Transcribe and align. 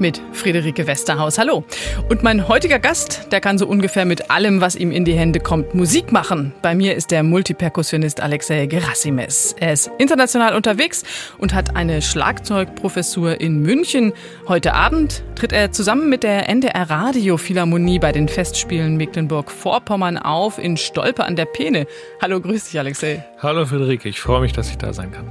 Mit 0.00 0.20
Friederike 0.32 0.86
Westerhaus. 0.86 1.38
Hallo. 1.38 1.64
Und 2.08 2.22
mein 2.22 2.48
heutiger 2.48 2.80
Gast, 2.80 3.28
der 3.30 3.40
kann 3.40 3.58
so 3.58 3.66
ungefähr 3.66 4.04
mit 4.04 4.30
allem, 4.30 4.60
was 4.60 4.74
ihm 4.74 4.90
in 4.90 5.04
die 5.04 5.14
Hände 5.14 5.38
kommt, 5.38 5.74
Musik 5.74 6.10
machen. 6.10 6.52
Bei 6.62 6.74
mir 6.74 6.96
ist 6.96 7.12
der 7.12 7.22
Multiperkussionist 7.22 8.20
Alexei 8.20 8.66
Gerassimes. 8.66 9.54
Er 9.58 9.72
ist 9.72 9.90
international 9.98 10.56
unterwegs 10.56 11.04
und 11.38 11.54
hat 11.54 11.76
eine 11.76 12.02
Schlagzeugprofessur 12.02 13.40
in 13.40 13.62
München. 13.62 14.12
Heute 14.48 14.74
Abend 14.74 15.22
tritt 15.36 15.52
er 15.52 15.70
zusammen 15.70 16.08
mit 16.08 16.24
der 16.24 16.48
NDR 16.48 16.90
Radio 16.90 17.36
Philharmonie 17.36 18.00
bei 18.00 18.10
den 18.10 18.28
Festspielen 18.28 18.96
Mecklenburg-Vorpommern 18.96 20.18
auf 20.18 20.58
in 20.58 20.76
Stolpe 20.76 21.24
an 21.24 21.36
der 21.36 21.46
Peene. 21.46 21.86
Hallo, 22.20 22.40
grüß 22.40 22.64
dich, 22.64 22.78
Alexei. 22.78 23.24
Hallo, 23.38 23.64
Friederike. 23.64 24.08
Ich 24.08 24.20
freue 24.20 24.40
mich, 24.40 24.52
dass 24.52 24.70
ich 24.70 24.78
da 24.78 24.92
sein 24.92 25.12
kann. 25.12 25.28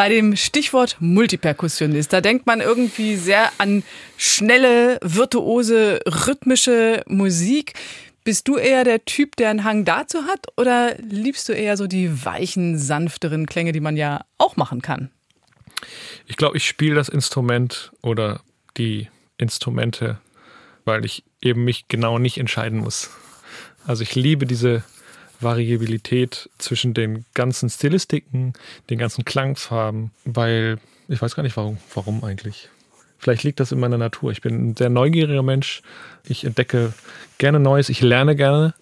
Bei 0.00 0.08
dem 0.08 0.34
Stichwort 0.34 0.96
Multiperkussionist, 1.00 2.10
da 2.10 2.22
denkt 2.22 2.46
man 2.46 2.62
irgendwie 2.62 3.16
sehr 3.16 3.52
an 3.58 3.82
schnelle, 4.16 4.98
virtuose, 5.02 6.00
rhythmische 6.06 7.02
Musik. 7.06 7.74
Bist 8.24 8.48
du 8.48 8.56
eher 8.56 8.84
der 8.84 9.04
Typ, 9.04 9.36
der 9.36 9.50
einen 9.50 9.62
Hang 9.62 9.84
dazu 9.84 10.24
hat 10.24 10.46
oder 10.56 10.96
liebst 11.02 11.50
du 11.50 11.52
eher 11.52 11.76
so 11.76 11.86
die 11.86 12.24
weichen, 12.24 12.78
sanfteren 12.78 13.44
Klänge, 13.44 13.72
die 13.72 13.80
man 13.80 13.98
ja 13.98 14.24
auch 14.38 14.56
machen 14.56 14.80
kann? 14.80 15.10
Ich 16.26 16.38
glaube, 16.38 16.56
ich 16.56 16.66
spiele 16.66 16.94
das 16.94 17.10
Instrument 17.10 17.92
oder 18.00 18.40
die 18.78 19.10
Instrumente, 19.36 20.18
weil 20.86 21.04
ich 21.04 21.24
eben 21.42 21.62
mich 21.62 21.88
genau 21.88 22.18
nicht 22.18 22.38
entscheiden 22.38 22.78
muss. 22.78 23.10
Also 23.86 24.02
ich 24.02 24.14
liebe 24.14 24.46
diese 24.46 24.82
Variabilität 25.40 26.48
zwischen 26.58 26.94
den 26.94 27.24
ganzen 27.34 27.70
Stilistiken, 27.70 28.52
den 28.88 28.98
ganzen 28.98 29.24
Klangfarben, 29.24 30.10
weil 30.24 30.78
ich 31.08 31.20
weiß 31.20 31.34
gar 31.34 31.42
nicht 31.42 31.56
warum, 31.56 31.78
warum 31.94 32.24
eigentlich. 32.24 32.68
Vielleicht 33.18 33.42
liegt 33.42 33.60
das 33.60 33.72
in 33.72 33.80
meiner 33.80 33.98
Natur. 33.98 34.32
Ich 34.32 34.40
bin 34.40 34.70
ein 34.70 34.76
sehr 34.76 34.88
neugieriger 34.88 35.42
Mensch. 35.42 35.82
Ich 36.26 36.44
entdecke 36.44 36.94
gerne 37.38 37.60
Neues, 37.60 37.90
ich 37.90 38.00
lerne 38.00 38.34
gerne 38.34 38.74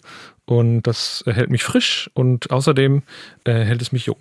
und 0.45 0.83
das 0.83 1.23
hält 1.25 1.49
mich 1.49 1.63
frisch 1.63 2.09
und 2.13 2.49
außerdem 2.49 3.03
äh, 3.43 3.53
hält 3.53 3.81
es 3.81 3.91
mich 3.91 4.05
jung. 4.05 4.17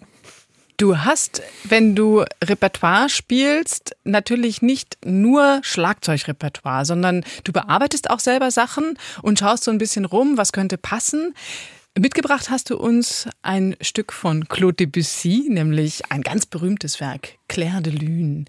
Du 0.76 0.98
hast, 0.98 1.42
wenn 1.64 1.96
du 1.96 2.24
Repertoire 2.42 3.08
spielst, 3.08 3.96
natürlich 4.04 4.62
nicht 4.62 4.96
nur 5.04 5.60
Schlagzeugrepertoire, 5.62 6.84
sondern 6.84 7.24
du 7.42 7.52
bearbeitest 7.52 8.10
auch 8.10 8.20
selber 8.20 8.52
Sachen 8.52 8.96
und 9.22 9.40
schaust 9.40 9.64
so 9.64 9.72
ein 9.72 9.78
bisschen 9.78 10.04
rum, 10.04 10.36
was 10.36 10.52
könnte 10.52 10.78
passen. 10.78 11.34
Mitgebracht 12.00 12.48
hast 12.48 12.70
du 12.70 12.76
uns 12.76 13.28
ein 13.42 13.76
Stück 13.80 14.12
von 14.12 14.46
Claude 14.48 14.74
Debussy, 14.74 15.48
nämlich 15.48 16.12
ein 16.12 16.22
ganz 16.22 16.46
berühmtes 16.46 17.00
Werk, 17.00 17.38
Claire 17.48 17.80
de 17.80 17.92
Lune. 17.92 18.44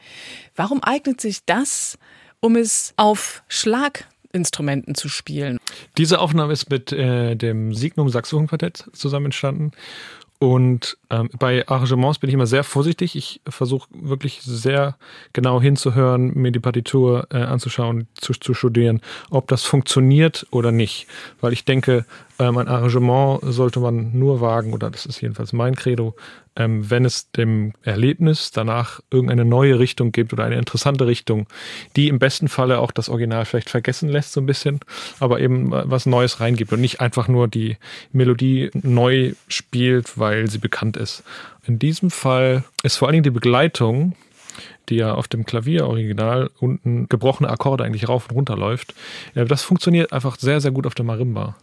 Warum 0.56 0.84
eignet 0.84 1.20
sich 1.20 1.44
das, 1.46 1.98
um 2.42 2.56
es 2.56 2.94
auf 2.96 3.42
Schlaginstrumenten 3.48 4.94
zu 4.94 5.10
spielen? 5.10 5.58
Diese 5.98 6.20
Aufnahme 6.20 6.54
ist 6.54 6.70
mit 6.70 6.92
äh, 6.92 7.36
dem 7.36 7.74
Signum 7.74 8.10
Saxophon-Quartett 8.10 8.90
zusammen 8.94 9.26
entstanden 9.26 9.72
und 10.42 10.98
ähm, 11.10 11.30
bei 11.38 11.68
Arrangements 11.68 12.20
bin 12.20 12.30
ich 12.30 12.34
immer 12.34 12.48
sehr 12.48 12.64
vorsichtig. 12.64 13.18
Ich 13.18 13.42
versuche 13.48 13.90
wirklich 13.92 14.40
sehr 14.42 14.96
genau 15.34 15.62
hinzuhören, 15.62 16.34
mir 16.34 16.52
die 16.52 16.62
Partitur 16.62 17.28
äh, 17.30 17.40
anzuschauen, 17.40 18.08
zu, 18.14 18.32
zu 18.32 18.54
studieren, 18.54 19.02
ob 19.30 19.50
das 19.50 19.64
funktioniert 19.64 20.48
oder 20.52 20.72
nicht. 20.72 21.08
Weil 21.42 21.52
ich 21.52 21.66
denke, 21.66 22.06
ähm, 22.40 22.58
ein 22.58 22.68
Arrangement 22.68 23.42
sollte 23.44 23.80
man 23.80 24.18
nur 24.18 24.40
wagen, 24.42 24.74
oder 24.74 24.90
das 24.90 25.06
ist 25.06 25.22
jedenfalls 25.22 25.54
mein 25.54 25.76
Credo, 25.76 26.16
ähm, 26.56 26.90
wenn 26.90 27.06
es 27.06 27.32
dem 27.32 27.74
Erlebnis 27.84 28.52
danach 28.52 29.02
irgendeine 29.12 29.46
neue 29.46 29.78
Richtung 29.78 30.12
gibt 30.12 30.32
oder 30.32 30.46
eine 30.46 30.58
interessante 30.58 31.06
Richtung, 31.06 31.48
die 31.96 32.08
im 32.08 32.18
besten 32.18 32.48
Falle 32.48 32.80
auch 32.80 32.92
das 32.92 33.10
Original 33.10 33.46
vielleicht 33.46 33.70
vergessen 33.70 34.10
lässt 34.10 34.32
so 34.32 34.42
ein 34.42 34.46
bisschen, 34.46 34.80
aber 35.20 35.42
eben 35.42 35.74
äh, 35.74 35.84
was 35.86 36.06
Neues 36.06 36.40
reingibt 36.40 36.72
und 36.72 36.82
nicht 36.82 37.02
einfach 37.02 37.28
nur 37.28 37.48
die 37.48 37.78
Melodie 38.14 38.72
neu 38.74 39.34
spielt, 39.50 40.18
weil 40.18 40.50
sie 40.50 40.60
bekannt 40.60 40.98
ist. 40.98 41.24
In 41.68 41.78
diesem 41.78 42.10
Fall 42.10 42.64
ist 42.84 42.96
vor 42.96 43.08
allen 43.08 43.14
Dingen 43.14 43.24
die 43.24 43.30
Begleitung 43.32 44.16
die 44.90 44.96
ja 44.96 45.14
auf 45.14 45.28
dem 45.28 45.46
Klavier-Original 45.46 46.50
unten 46.60 47.08
gebrochene 47.08 47.50
Akkorde 47.50 47.84
eigentlich 47.84 48.10
rauf 48.10 48.28
und 48.28 48.36
runter 48.36 48.58
läuft. 48.58 48.96
Ja, 49.36 49.46
das 49.46 49.62
funktioniert 49.62 50.12
einfach 50.12 50.38
sehr, 50.38 50.62
sehr 50.62 50.72
gut 50.72 50.88
auf 50.88 50.96
der 50.96 51.06
Marimba. 51.06 51.56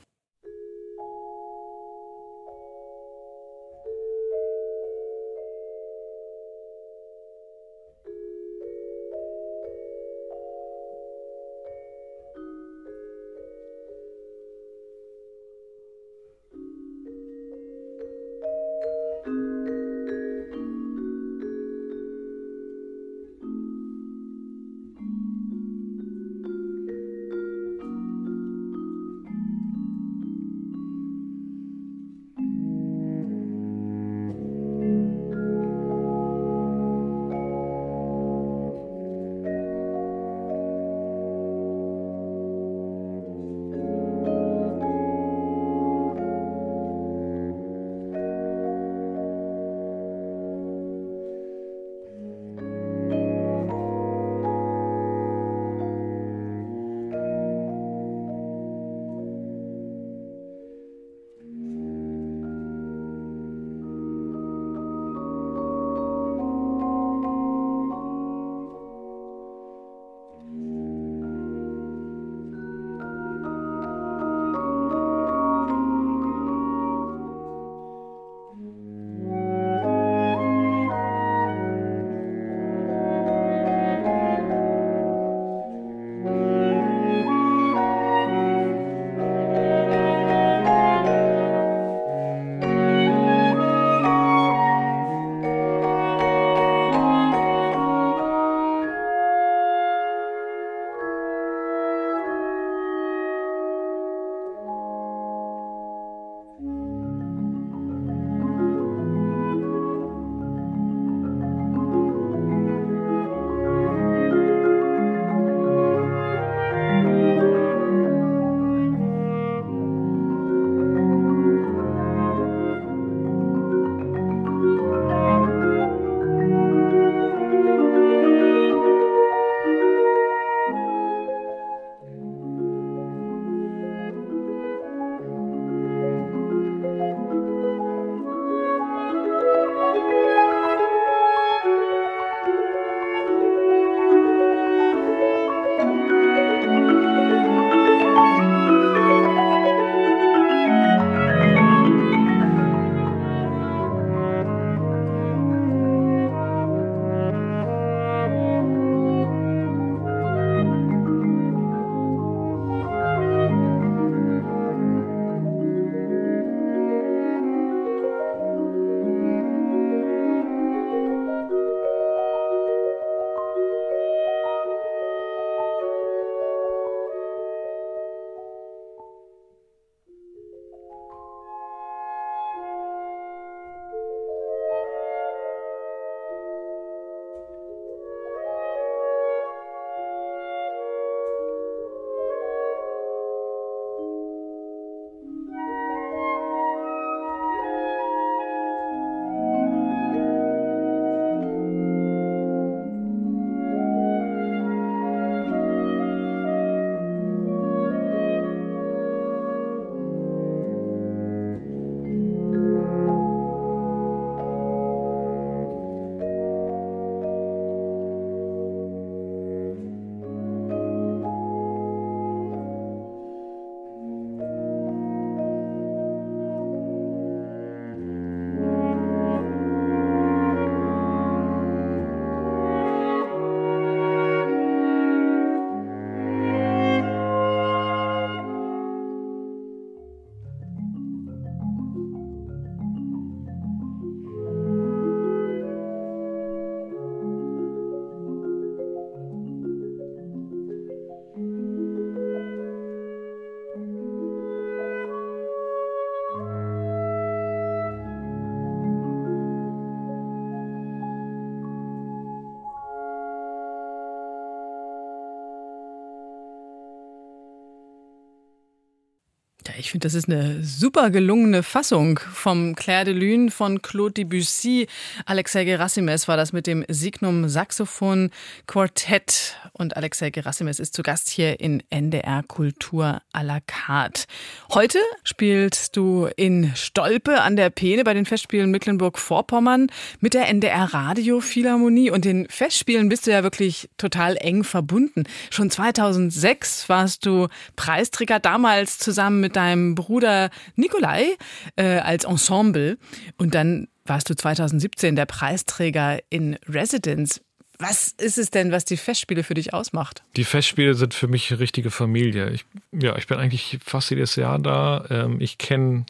Ich 269.78 269.90
finde, 269.90 270.06
das 270.06 270.14
ist 270.14 270.28
eine 270.28 270.62
super 270.62 271.10
gelungene 271.10 271.62
Fassung 271.62 272.18
vom 272.18 272.74
Claire 272.74 273.04
de 273.04 273.14
Lune 273.14 273.50
von 273.50 273.82
Claude 273.82 274.12
Debussy. 274.12 274.86
Alexei 275.26 275.64
Gerassimes 275.64 276.28
war 276.28 276.36
das 276.36 276.52
mit 276.52 276.66
dem 276.66 276.84
Signum 276.88 277.48
Saxophon 277.48 278.30
Quartett. 278.66 279.56
Und 279.72 279.96
Alexei 279.96 280.30
Gerassimes 280.30 280.80
ist 280.80 280.94
zu 280.94 281.02
Gast 281.02 281.28
hier 281.28 281.60
in 281.60 281.82
NDR 281.90 282.42
Kultur 282.42 283.20
à 283.32 283.42
la 283.42 283.60
carte. 283.60 284.24
Heute 284.72 284.98
spielst 285.24 285.96
du 285.96 286.28
in 286.36 286.74
Stolpe 286.74 287.42
an 287.42 287.56
der 287.56 287.70
Peene 287.70 288.04
bei 288.04 288.14
den 288.14 288.24
Festspielen 288.24 288.70
Mecklenburg-Vorpommern 288.70 289.88
mit 290.20 290.34
der 290.34 290.48
NDR 290.48 290.94
Radio 290.94 291.40
Philharmonie. 291.40 292.10
Und 292.10 292.24
den 292.24 292.48
Festspielen 292.48 293.08
bist 293.08 293.26
du 293.26 293.32
ja 293.32 293.42
wirklich 293.42 293.90
total 293.98 294.36
eng 294.36 294.64
verbunden. 294.64 295.24
Schon 295.50 295.70
2006 295.70 296.88
warst 296.88 297.26
du 297.26 297.48
Preisträger 297.76 298.40
damals 298.40 298.98
zusammen 298.98 299.40
mit 299.40 299.56
deinem 299.56 299.65
Bruder 299.94 300.50
Nikolai 300.74 301.36
äh, 301.76 301.98
als 301.98 302.24
Ensemble. 302.24 302.98
Und 303.36 303.54
dann 303.54 303.88
warst 304.04 304.30
du 304.30 304.34
2017 304.34 305.16
der 305.16 305.26
Preisträger 305.26 306.18
in 306.30 306.56
Residence. 306.68 307.40
Was 307.78 308.12
ist 308.18 308.38
es 308.38 308.50
denn, 308.50 308.72
was 308.72 308.84
die 308.84 308.96
Festspiele 308.96 309.42
für 309.42 309.54
dich 309.54 309.74
ausmacht? 309.74 310.22
Die 310.36 310.44
Festspiele 310.44 310.94
sind 310.94 311.12
für 311.12 311.28
mich 311.28 311.58
richtige 311.58 311.90
Familie. 311.90 312.50
Ich, 312.50 312.64
ja, 312.92 313.16
ich 313.16 313.26
bin 313.26 313.38
eigentlich 313.38 313.78
fast 313.84 314.10
jedes 314.10 314.36
Jahr 314.36 314.58
da. 314.58 315.04
Ähm, 315.10 315.40
ich 315.40 315.58
kenne 315.58 316.06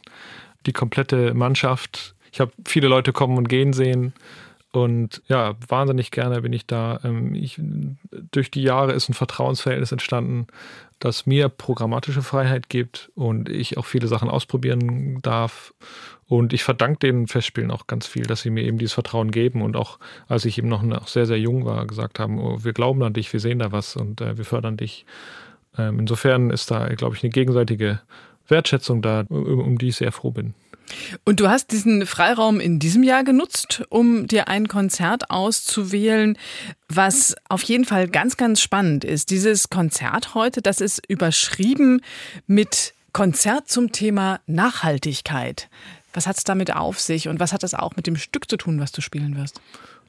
die 0.67 0.73
komplette 0.73 1.35
Mannschaft. 1.35 2.14
Ich 2.32 2.41
habe 2.41 2.52
viele 2.67 2.88
Leute 2.88 3.12
kommen 3.12 3.37
und 3.37 3.49
gehen 3.49 3.73
sehen. 3.73 4.12
Und 4.76 5.23
ja, 5.26 5.55
wahnsinnig 5.69 6.11
gerne 6.11 6.43
bin 6.43 6.52
ich 6.52 6.67
da. 6.67 7.00
Ähm, 7.02 7.34
ich, 7.34 7.58
durch 8.31 8.50
die 8.50 8.62
Jahre 8.62 8.93
ist 8.93 9.08
ein 9.08 9.14
Vertrauensverhältnis 9.14 9.90
entstanden, 9.90 10.49
das 10.99 11.25
mir 11.25 11.49
programmatische 11.49 12.20
Freiheit 12.20 12.69
gibt 12.69 13.11
und 13.14 13.49
ich 13.49 13.78
auch 13.78 13.87
viele 13.87 14.06
Sachen 14.06 14.28
ausprobieren 14.28 15.23
darf. 15.23 15.73
Und 16.28 16.52
ich 16.52 16.62
verdanke 16.62 16.99
den 16.99 17.26
Festspielen 17.26 17.70
auch 17.70 17.87
ganz 17.87 18.06
viel, 18.06 18.25
dass 18.25 18.43
sie 18.43 18.50
mir 18.50 18.64
eben 18.64 18.76
dieses 18.76 18.93
Vertrauen 18.93 19.31
geben 19.31 19.62
und 19.62 19.76
auch, 19.76 19.99
als 20.28 20.44
ich 20.44 20.58
eben 20.58 20.69
noch, 20.69 21.08
sehr, 21.08 21.25
sehr 21.25 21.38
jung 21.38 21.64
war, 21.64 21.87
gesagt 21.87 22.19
haben, 22.19 22.38
oh, 22.38 22.62
wir 22.62 22.75
glauben 22.75 23.02
an 23.02 23.14
dich, 23.14 23.32
wir 23.32 23.40
sehen 23.40 23.61
da 23.61 23.73
was 23.73 23.96
und 23.96 24.20
äh, 24.20 24.37
wir 24.37 24.44
fördern 24.44 24.76
dich. 24.76 25.06
Ähm, 25.78 26.00
insofern 26.00 26.50
ist 26.50 26.70
da, 26.70 26.87
glaube 26.88 27.17
ich, 27.17 27.23
eine 27.23 27.31
gegenseitige 27.31 28.02
Wertschätzung 28.46 29.00
da, 29.00 29.25
um, 29.31 29.58
um 29.58 29.78
die 29.78 29.88
ich 29.88 29.96
sehr 29.96 30.12
froh 30.12 30.32
bin. 30.32 30.52
Und 31.25 31.41
du 31.41 31.49
hast 31.49 31.73
diesen 31.73 32.06
Freiraum 32.06 32.61
in 32.61 32.79
diesem 32.79 33.03
Jahr 33.03 33.25
genutzt, 33.25 33.85
um 33.88 34.27
dir 34.27 34.49
ein 34.49 34.69
Konzert 34.69 35.31
auszuwählen, 35.31 36.38
was 36.88 37.35
auf 37.49 37.62
jeden 37.62 37.85
Fall 37.85 38.09
ganz, 38.09 38.37
ganz 38.37 38.61
spannend 38.61 39.05
ist. 39.05 39.31
Dieses 39.31 39.71
Konzert 39.71 40.35
heute, 40.35 40.62
das 40.62 40.81
ist 40.81 41.03
überschrieben 41.09 42.00
mit 42.47 42.95
Konzert 43.12 43.69
zum 43.69 43.93
Thema 43.93 44.40
Nachhaltigkeit. 44.47 45.69
Was 46.12 46.26
hat 46.26 46.37
es 46.38 46.45
damit 46.45 46.75
auf 46.75 47.00
sich 47.00 47.28
und 47.28 47.40
was 47.40 47.52
hat 47.52 47.62
das 47.62 47.75
auch 47.75 47.97
mit 47.97 48.07
dem 48.07 48.16
Stück 48.16 48.49
zu 48.49 48.57
tun, 48.57 48.81
was 48.81 48.93
du 48.93 49.00
spielen 49.00 49.37
wirst? 49.37 49.61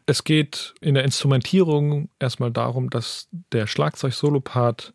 Es 0.05 0.23
geht 0.23 0.73
in 0.79 0.93
der 0.93 1.03
Instrumentierung 1.03 2.09
erstmal 2.19 2.51
darum, 2.51 2.89
dass 2.89 3.27
der 3.51 3.67
Schlagzeug-Solopart 3.67 4.93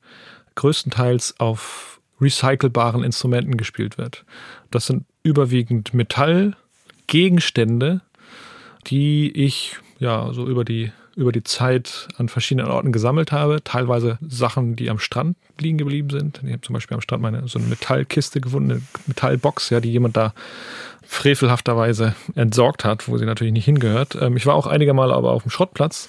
größtenteils 0.55 1.39
auf 1.39 2.01
recycelbaren 2.21 3.05
Instrumenten 3.05 3.57
gespielt 3.57 3.99
wird. 3.99 4.25
Das 4.71 4.87
sind 4.87 5.05
überwiegend 5.23 5.95
Metallgegenstände, 5.95 8.01
die 8.87 9.31
ich 9.31 9.77
ja 9.99 10.33
so 10.33 10.47
über 10.47 10.65
die 10.65 10.93
über 11.15 11.33
die 11.33 11.45
Zeit 11.45 12.09
an 12.17 12.29
verschiedenen 12.29 12.71
Orten 12.71 12.93
gesammelt 12.93 13.33
habe. 13.33 13.63
Teilweise 13.63 14.19
Sachen, 14.27 14.77
die 14.77 14.89
am 14.89 14.99
Strand 14.99 15.37
liegen 15.59 15.79
geblieben 15.79 16.11
sind. 16.11 16.41
Ich 16.43 16.53
habe 16.53 16.63
zum 16.63 16.73
Beispiel 16.73 16.95
am 16.95 17.01
Strand 17.01 17.23
meine 17.23 17.47
so 17.49 17.59
eine 17.59 17.69
Metallkiste 17.69 18.41
gefunden, 18.41 18.71
eine 18.71 18.83
Metallbox, 19.07 19.71
ja, 19.71 19.81
die 19.81 19.93
jemand 19.93 20.17
da 20.17 20.33
frevelhafterweise 21.07 22.15
entsorgt 22.35 22.85
hat, 22.85 23.09
wo 23.09 23.19
sie 23.19 23.27
natürlich 23.27 23.53
nicht 23.53 23.67
hingehört. 23.67 24.17
Ähm, 24.21 24.37
ich 24.37 24.47
war 24.47 24.55
auch 24.55 24.67
einige 24.67 24.95
Male 24.95 25.13
aber 25.13 25.33
auf 25.33 25.43
dem 25.43 25.51
Schrottplatz 25.51 26.09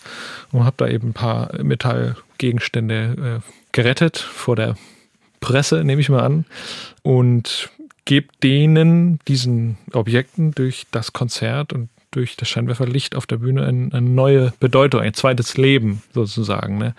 und 0.52 0.64
habe 0.64 0.76
da 0.78 0.88
eben 0.88 1.10
ein 1.10 1.14
paar 1.14 1.62
Metallgegenstände 1.62 3.42
äh, 3.44 3.52
gerettet 3.74 4.18
vor 4.18 4.56
der 4.56 4.76
Presse, 5.42 5.84
nehme 5.84 6.00
ich 6.00 6.08
mal 6.08 6.22
an. 6.22 6.46
Und 7.02 7.70
gebt 8.06 8.44
denen, 8.44 9.20
diesen 9.28 9.78
Objekten, 9.94 10.52
durch 10.52 10.86
das 10.92 11.14
Konzert 11.14 11.74
und 11.74 11.90
durch 12.12 12.36
das 12.36 12.48
Scheinwerferlicht 12.50 13.16
auf 13.16 13.26
der 13.26 13.38
Bühne 13.38 13.66
eine, 13.66 13.94
eine 13.94 14.10
neue 14.10 14.54
Bedeutung, 14.60 15.02
ein 15.02 15.14
zweites 15.14 15.58
Leben 15.58 16.04
sozusagen. 16.14 16.78
Ne? 16.78 16.96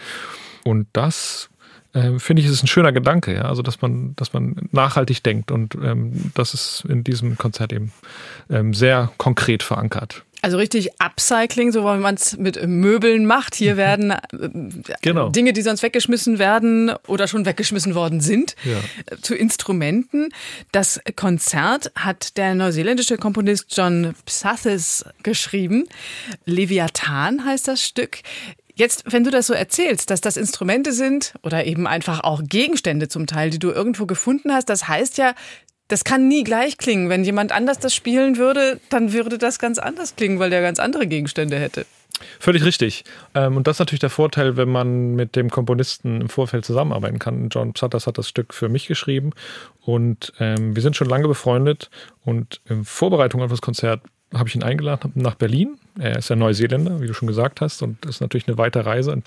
Und 0.64 0.88
das 0.92 1.50
äh, 1.92 2.18
finde 2.18 2.42
ich, 2.42 2.48
ist 2.48 2.62
ein 2.62 2.68
schöner 2.68 2.92
Gedanke, 2.92 3.34
ja. 3.34 3.42
Also 3.42 3.62
dass 3.62 3.80
man, 3.80 4.16
dass 4.16 4.32
man 4.32 4.68
nachhaltig 4.72 5.22
denkt 5.22 5.50
und 5.50 5.76
ähm, 5.76 6.32
das 6.34 6.54
ist 6.54 6.84
in 6.88 7.04
diesem 7.04 7.38
Konzert 7.38 7.72
eben 7.72 7.92
ähm, 8.50 8.74
sehr 8.74 9.12
konkret 9.16 9.62
verankert. 9.62 10.24
Also 10.44 10.58
richtig 10.58 11.00
Upcycling, 11.00 11.72
so 11.72 11.84
wie 11.84 11.96
man 11.96 12.16
es 12.16 12.36
mit 12.36 12.62
Möbeln 12.66 13.24
macht. 13.24 13.54
Hier 13.54 13.78
werden 13.78 14.10
äh, 14.10 14.18
genau. 15.00 15.30
Dinge, 15.30 15.54
die 15.54 15.62
sonst 15.62 15.82
weggeschmissen 15.82 16.38
werden 16.38 16.92
oder 17.06 17.28
schon 17.28 17.46
weggeschmissen 17.46 17.94
worden 17.94 18.20
sind, 18.20 18.54
ja. 18.62 18.76
Äh, 19.06 19.22
zu 19.22 19.34
Instrumenten. 19.34 20.28
Das 20.70 21.00
Konzert 21.16 21.92
hat 21.94 22.36
der 22.36 22.54
neuseeländische 22.54 23.16
Komponist 23.16 23.74
John 23.74 24.14
Psathis 24.26 25.06
geschrieben. 25.22 25.88
Leviathan 26.44 27.46
heißt 27.46 27.66
das 27.66 27.82
Stück. 27.82 28.18
Jetzt, 28.74 29.04
wenn 29.10 29.24
du 29.24 29.30
das 29.30 29.46
so 29.46 29.54
erzählst, 29.54 30.10
dass 30.10 30.20
das 30.20 30.36
Instrumente 30.36 30.92
sind 30.92 31.32
oder 31.42 31.64
eben 31.64 31.86
einfach 31.86 32.20
auch 32.22 32.42
Gegenstände 32.44 33.08
zum 33.08 33.26
Teil, 33.26 33.48
die 33.48 33.58
du 33.58 33.70
irgendwo 33.70 34.04
gefunden 34.04 34.52
hast, 34.52 34.68
das 34.68 34.88
heißt 34.88 35.16
ja, 35.16 35.34
das 35.88 36.04
kann 36.04 36.28
nie 36.28 36.44
gleich 36.44 36.78
klingen. 36.78 37.08
Wenn 37.08 37.24
jemand 37.24 37.52
anders 37.52 37.78
das 37.78 37.94
spielen 37.94 38.38
würde, 38.38 38.80
dann 38.88 39.12
würde 39.12 39.38
das 39.38 39.58
ganz 39.58 39.78
anders 39.78 40.16
klingen, 40.16 40.38
weil 40.38 40.50
der 40.50 40.62
ganz 40.62 40.78
andere 40.78 41.06
Gegenstände 41.06 41.58
hätte. 41.58 41.86
Völlig 42.38 42.64
richtig. 42.64 43.04
Ähm, 43.34 43.56
und 43.56 43.66
das 43.66 43.76
ist 43.76 43.80
natürlich 43.80 44.00
der 44.00 44.10
Vorteil, 44.10 44.56
wenn 44.56 44.68
man 44.68 45.14
mit 45.14 45.36
dem 45.36 45.50
Komponisten 45.50 46.20
im 46.20 46.28
Vorfeld 46.28 46.64
zusammenarbeiten 46.64 47.18
kann. 47.18 47.48
John 47.48 47.72
Psatters 47.72 48.06
hat 48.06 48.18
das 48.18 48.28
Stück 48.28 48.54
für 48.54 48.68
mich 48.68 48.86
geschrieben 48.86 49.30
und 49.80 50.32
ähm, 50.38 50.76
wir 50.76 50.82
sind 50.82 50.96
schon 50.96 51.08
lange 51.08 51.28
befreundet. 51.28 51.90
Und 52.24 52.60
in 52.68 52.84
Vorbereitung 52.84 53.42
auf 53.42 53.50
das 53.50 53.60
Konzert 53.60 54.00
habe 54.32 54.48
ich 54.48 54.54
ihn 54.54 54.62
eingeladen 54.62 55.12
nach 55.14 55.34
Berlin. 55.34 55.76
Er 55.98 56.18
ist 56.18 56.30
ja 56.30 56.36
Neuseeländer, 56.36 57.00
wie 57.00 57.06
du 57.06 57.14
schon 57.14 57.28
gesagt 57.28 57.60
hast, 57.60 57.82
und 57.82 58.04
das 58.04 58.16
ist 58.16 58.20
natürlich 58.20 58.48
eine 58.48 58.58
weite 58.58 58.86
Reise. 58.86 59.22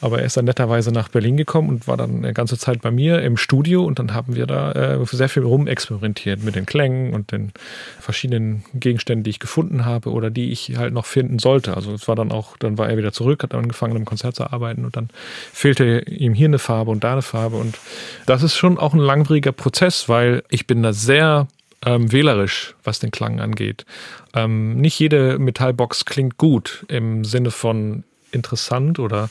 Aber 0.00 0.20
er 0.20 0.26
ist 0.26 0.36
dann 0.36 0.44
netterweise 0.44 0.92
nach 0.92 1.08
Berlin 1.08 1.36
gekommen 1.36 1.68
und 1.68 1.88
war 1.88 1.96
dann 1.96 2.16
eine 2.16 2.34
ganze 2.34 2.58
Zeit 2.58 2.82
bei 2.82 2.90
mir 2.90 3.22
im 3.22 3.36
Studio 3.36 3.84
und 3.84 3.98
dann 3.98 4.12
haben 4.12 4.36
wir 4.36 4.46
da 4.46 4.72
äh, 4.72 4.98
sehr 5.04 5.28
viel 5.28 5.42
rumexperimentiert 5.42 6.42
mit 6.42 6.54
den 6.54 6.66
Klängen 6.66 7.14
und 7.14 7.32
den 7.32 7.52
verschiedenen 7.98 8.64
Gegenständen, 8.74 9.24
die 9.24 9.30
ich 9.30 9.38
gefunden 9.38 9.84
habe 9.84 10.10
oder 10.10 10.30
die 10.30 10.52
ich 10.52 10.76
halt 10.76 10.92
noch 10.92 11.06
finden 11.06 11.38
sollte. 11.38 11.74
Also 11.74 11.94
es 11.94 12.06
war 12.08 12.14
dann 12.14 12.30
auch, 12.30 12.56
dann 12.58 12.76
war 12.78 12.88
er 12.88 12.98
wieder 12.98 13.12
zurück, 13.12 13.42
hat 13.42 13.54
angefangen 13.54 13.96
im 13.96 14.04
Konzert 14.04 14.36
zu 14.36 14.52
arbeiten 14.52 14.84
und 14.84 14.96
dann 14.96 15.08
fehlte 15.52 16.02
ihm 16.02 16.34
hier 16.34 16.48
eine 16.48 16.58
Farbe 16.58 16.90
und 16.90 17.02
da 17.02 17.12
eine 17.12 17.22
Farbe 17.22 17.56
und 17.56 17.78
das 18.26 18.42
ist 18.42 18.56
schon 18.56 18.78
auch 18.78 18.92
ein 18.92 19.00
langwieriger 19.00 19.52
Prozess, 19.52 20.08
weil 20.08 20.42
ich 20.50 20.66
bin 20.66 20.82
da 20.82 20.92
sehr 20.92 21.48
ähm, 21.84 22.12
wählerisch, 22.12 22.74
was 22.84 22.98
den 22.98 23.10
Klang 23.10 23.40
angeht. 23.40 23.86
Ähm, 24.34 24.78
nicht 24.78 24.98
jede 24.98 25.38
Metallbox 25.38 26.04
klingt 26.04 26.36
gut 26.36 26.84
im 26.88 27.24
Sinne 27.24 27.50
von 27.50 28.04
interessant 28.32 28.98
oder 28.98 29.30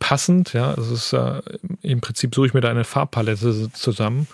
passend. 0.00 0.52
Ja, 0.52 0.74
es 0.74 0.90
ist 0.90 1.12
äh, 1.12 1.40
im 1.82 2.00
Prinzip 2.00 2.34
suche 2.34 2.48
ich 2.48 2.54
mir 2.54 2.60
da 2.60 2.70
eine 2.70 2.82
Farbpalette 2.82 3.70
zusammen. 3.72 4.26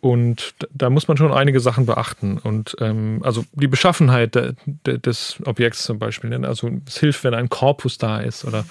Und 0.00 0.54
da 0.72 0.90
muss 0.90 1.08
man 1.08 1.16
schon 1.16 1.32
einige 1.32 1.58
Sachen 1.58 1.84
beachten. 1.84 2.38
Und 2.38 2.76
ähm, 2.80 3.20
also 3.24 3.44
die 3.52 3.66
Beschaffenheit 3.66 4.34
de, 4.34 4.54
de, 4.86 4.98
des 4.98 5.38
Objekts 5.44 5.84
zum 5.84 5.98
Beispiel. 5.98 6.30
Ne? 6.30 6.46
Also 6.46 6.70
es 6.86 6.98
hilft, 6.98 7.24
wenn 7.24 7.34
ein 7.34 7.48
Korpus 7.48 7.98
da 7.98 8.18
ist. 8.18 8.44
Oder 8.44 8.64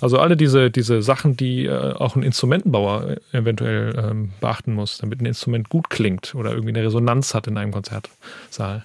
also 0.00 0.18
alle 0.18 0.36
diese, 0.36 0.70
diese 0.70 1.00
Sachen, 1.02 1.36
die 1.36 1.66
äh, 1.66 1.92
auch 1.92 2.16
ein 2.16 2.24
Instrumentenbauer 2.24 3.16
eventuell 3.32 3.94
ähm, 3.96 4.32
beachten 4.40 4.74
muss, 4.74 4.98
damit 4.98 5.20
ein 5.20 5.26
Instrument 5.26 5.68
gut 5.68 5.88
klingt 5.88 6.34
oder 6.34 6.50
irgendwie 6.50 6.70
eine 6.70 6.84
Resonanz 6.84 7.32
hat 7.32 7.46
in 7.46 7.56
einem 7.58 7.72
Konzertsaal. 7.72 8.84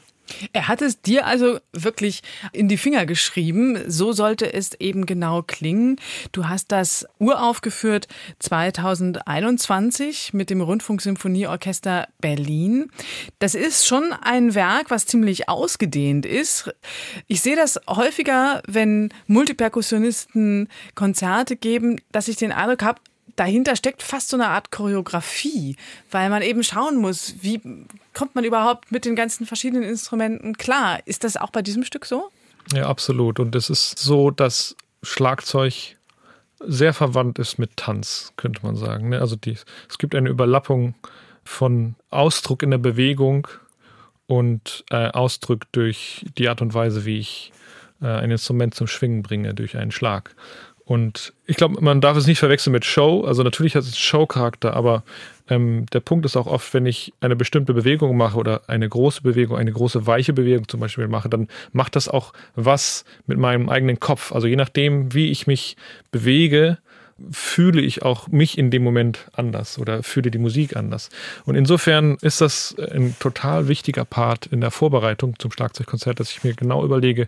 Er 0.53 0.67
hat 0.67 0.81
es 0.81 1.01
dir 1.01 1.25
also 1.25 1.59
wirklich 1.73 2.21
in 2.51 2.67
die 2.67 2.77
Finger 2.77 3.05
geschrieben. 3.05 3.89
So 3.89 4.11
sollte 4.11 4.53
es 4.53 4.73
eben 4.79 5.05
genau 5.05 5.41
klingen. 5.41 5.97
Du 6.31 6.47
hast 6.47 6.71
das 6.71 7.05
uraufgeführt 7.19 8.07
2021 8.39 10.33
mit 10.33 10.49
dem 10.49 10.61
Rundfunksymphonieorchester 10.61 12.07
Berlin. 12.19 12.91
Das 13.39 13.55
ist 13.55 13.85
schon 13.85 14.13
ein 14.13 14.55
Werk, 14.55 14.89
was 14.89 15.05
ziemlich 15.05 15.49
ausgedehnt 15.49 16.25
ist. 16.25 16.73
Ich 17.27 17.41
sehe 17.41 17.55
das 17.55 17.79
häufiger, 17.87 18.61
wenn 18.67 19.09
Multiperkussionisten 19.27 20.69
Konzerte 20.95 21.55
geben, 21.55 22.01
dass 22.11 22.27
ich 22.27 22.37
den 22.37 22.51
Eindruck 22.51 22.83
habe, 22.83 23.01
dahinter 23.37 23.77
steckt 23.77 24.03
fast 24.03 24.29
so 24.29 24.35
eine 24.35 24.47
Art 24.47 24.71
Choreografie, 24.71 25.77
weil 26.11 26.29
man 26.29 26.41
eben 26.41 26.63
schauen 26.63 26.97
muss, 26.97 27.35
wie 27.41 27.61
kommt 28.13 28.35
man 28.35 28.43
überhaupt 28.43 28.91
mit 28.91 29.05
den 29.05 29.15
ganzen 29.15 29.45
verschiedenen 29.45 29.83
Instrumenten 29.83 30.57
klar. 30.57 30.99
Ist 31.05 31.23
das 31.23 31.37
auch 31.37 31.51
bei 31.51 31.61
diesem 31.61 31.85
Stück 31.85 32.05
so? 32.05 32.29
Ja, 32.73 32.87
absolut. 32.87 33.39
Und 33.39 33.55
es 33.55 33.69
ist 33.69 33.97
so, 33.97 34.31
dass 34.31 34.75
Schlagzeug 35.01 35.95
sehr 36.59 36.93
verwandt 36.93 37.39
ist 37.39 37.59
mit 37.59 37.77
Tanz, 37.77 38.33
könnte 38.35 38.61
man 38.63 38.75
sagen. 38.75 39.09
Ne? 39.09 39.19
Also 39.19 39.35
die, 39.35 39.55
es 39.89 39.97
gibt 39.97 40.15
eine 40.15 40.29
Überlappung 40.29 40.95
von 41.43 41.95
Ausdruck 42.09 42.63
in 42.63 42.71
der 42.71 42.79
Bewegung 42.79 43.47
und 44.25 44.83
äh, 44.89 45.09
Ausdruck 45.09 45.71
durch 45.71 46.25
die 46.37 46.49
Art 46.49 46.61
und 46.61 46.73
Weise, 46.73 47.05
wie 47.05 47.19
ich 47.19 47.53
äh, 48.01 48.07
ein 48.07 48.31
Instrument 48.31 48.75
zum 48.75 48.87
Schwingen 48.87 49.21
bringe, 49.21 49.53
durch 49.53 49.77
einen 49.77 49.91
Schlag. 49.91 50.35
Und 50.87 51.33
ich 51.45 51.57
glaube, 51.57 51.81
man 51.81 51.99
darf 51.99 52.15
es 52.15 52.27
nicht 52.27 52.39
verwechseln 52.39 52.71
mit 52.71 52.85
Show. 52.85 53.25
Also 53.25 53.43
natürlich 53.43 53.75
hat 53.75 53.83
es 53.83 53.97
Show-Charakter, 53.97 54.73
aber 54.73 55.03
ähm, 55.49 55.85
der 55.91 55.99
Punkt 55.99 56.25
ist 56.25 56.37
auch 56.37 56.47
oft, 56.47 56.73
wenn 56.73 56.85
ich 56.85 57.11
eine 57.19 57.35
bestimmte 57.35 57.73
Bewegung 57.73 58.15
mache 58.15 58.37
oder 58.37 58.61
eine 58.67 58.87
große 58.87 59.21
Bewegung, 59.21 59.57
eine 59.57 59.73
große 59.73 60.07
weiche 60.07 60.31
Bewegung 60.31 60.69
zum 60.69 60.79
Beispiel 60.79 61.09
mache, 61.09 61.27
dann 61.27 61.49
macht 61.73 61.97
das 61.97 62.07
auch 62.07 62.31
was 62.55 63.03
mit 63.25 63.37
meinem 63.37 63.67
eigenen 63.67 63.99
Kopf. 63.99 64.31
Also 64.31 64.47
je 64.47 64.55
nachdem, 64.55 65.13
wie 65.13 65.29
ich 65.29 65.45
mich 65.45 65.75
bewege, 66.11 66.77
fühle 67.31 67.81
ich 67.81 68.03
auch 68.03 68.27
mich 68.27 68.57
in 68.57 68.69
dem 68.69 68.83
Moment 68.83 69.27
anders 69.33 69.79
oder 69.79 70.03
fühle 70.03 70.29
die 70.29 70.37
Musik 70.37 70.75
anders. 70.75 71.09
Und 71.45 71.55
insofern 71.55 72.17
ist 72.21 72.41
das 72.41 72.75
ein 72.91 73.15
total 73.19 73.67
wichtiger 73.67 74.05
Part 74.05 74.45
in 74.45 74.61
der 74.61 74.71
Vorbereitung 74.71 75.37
zum 75.39 75.51
Schlagzeugkonzert, 75.51 76.19
dass 76.19 76.31
ich 76.31 76.43
mir 76.43 76.53
genau 76.53 76.85
überlege, 76.85 77.27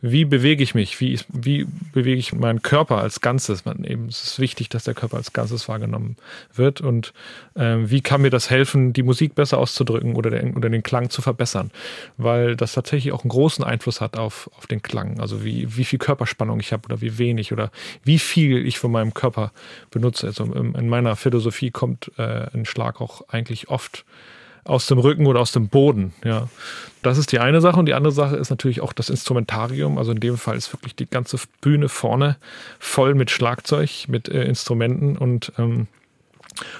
wie 0.00 0.24
bewege 0.24 0.62
ich 0.62 0.74
mich, 0.74 1.00
wie, 1.00 1.18
wie 1.28 1.66
bewege 1.92 2.18
ich 2.18 2.32
meinen 2.32 2.62
Körper 2.62 2.98
als 2.98 3.20
Ganzes. 3.20 3.64
Man 3.64 3.84
eben, 3.84 4.06
es 4.06 4.22
ist 4.22 4.38
wichtig, 4.38 4.68
dass 4.68 4.84
der 4.84 4.94
Körper 4.94 5.16
als 5.16 5.32
Ganzes 5.32 5.68
wahrgenommen 5.68 6.16
wird 6.54 6.80
und 6.80 7.12
äh, 7.54 7.76
wie 7.78 8.00
kann 8.00 8.22
mir 8.22 8.30
das 8.30 8.50
helfen, 8.50 8.92
die 8.92 9.02
Musik 9.02 9.34
besser 9.34 9.58
auszudrücken 9.58 10.14
oder 10.14 10.30
den, 10.30 10.56
oder 10.56 10.70
den 10.70 10.82
Klang 10.82 11.10
zu 11.10 11.22
verbessern, 11.22 11.70
weil 12.16 12.56
das 12.56 12.72
tatsächlich 12.72 13.12
auch 13.12 13.24
einen 13.24 13.30
großen 13.30 13.64
Einfluss 13.64 14.00
hat 14.00 14.16
auf, 14.16 14.48
auf 14.56 14.66
den 14.66 14.82
Klang. 14.82 15.18
Also 15.18 15.44
wie, 15.44 15.76
wie 15.76 15.84
viel 15.84 15.98
Körperspannung 15.98 16.60
ich 16.60 16.72
habe 16.72 16.84
oder 16.86 17.00
wie 17.00 17.18
wenig 17.18 17.52
oder 17.52 17.70
wie 18.04 18.18
viel 18.18 18.64
ich 18.64 18.78
von 18.78 18.92
meinem 18.92 19.12
Körper 19.12 19.23
Körper 19.24 19.52
benutze. 19.90 20.26
Also 20.26 20.44
in 20.44 20.88
meiner 20.88 21.16
Philosophie 21.16 21.70
kommt 21.70 22.12
äh, 22.18 22.46
ein 22.52 22.66
Schlag 22.66 23.00
auch 23.00 23.22
eigentlich 23.28 23.68
oft 23.70 24.04
aus 24.64 24.86
dem 24.86 24.98
Rücken 24.98 25.26
oder 25.26 25.40
aus 25.40 25.52
dem 25.52 25.68
Boden. 25.68 26.12
Ja, 26.24 26.48
das 27.02 27.16
ist 27.16 27.32
die 27.32 27.38
eine 27.38 27.60
Sache 27.60 27.78
und 27.78 27.86
die 27.86 27.94
andere 27.94 28.12
Sache 28.12 28.36
ist 28.36 28.50
natürlich 28.50 28.80
auch 28.82 28.92
das 28.92 29.08
Instrumentarium. 29.08 29.96
Also 29.96 30.12
in 30.12 30.20
dem 30.20 30.36
Fall 30.36 30.56
ist 30.56 30.72
wirklich 30.72 30.94
die 30.94 31.08
ganze 31.08 31.38
Bühne 31.62 31.88
vorne 31.88 32.36
voll 32.78 33.14
mit 33.14 33.30
Schlagzeug, 33.30 34.06
mit 34.08 34.28
äh, 34.28 34.44
Instrumenten 34.44 35.16
und 35.16 35.52
ähm, 35.58 35.86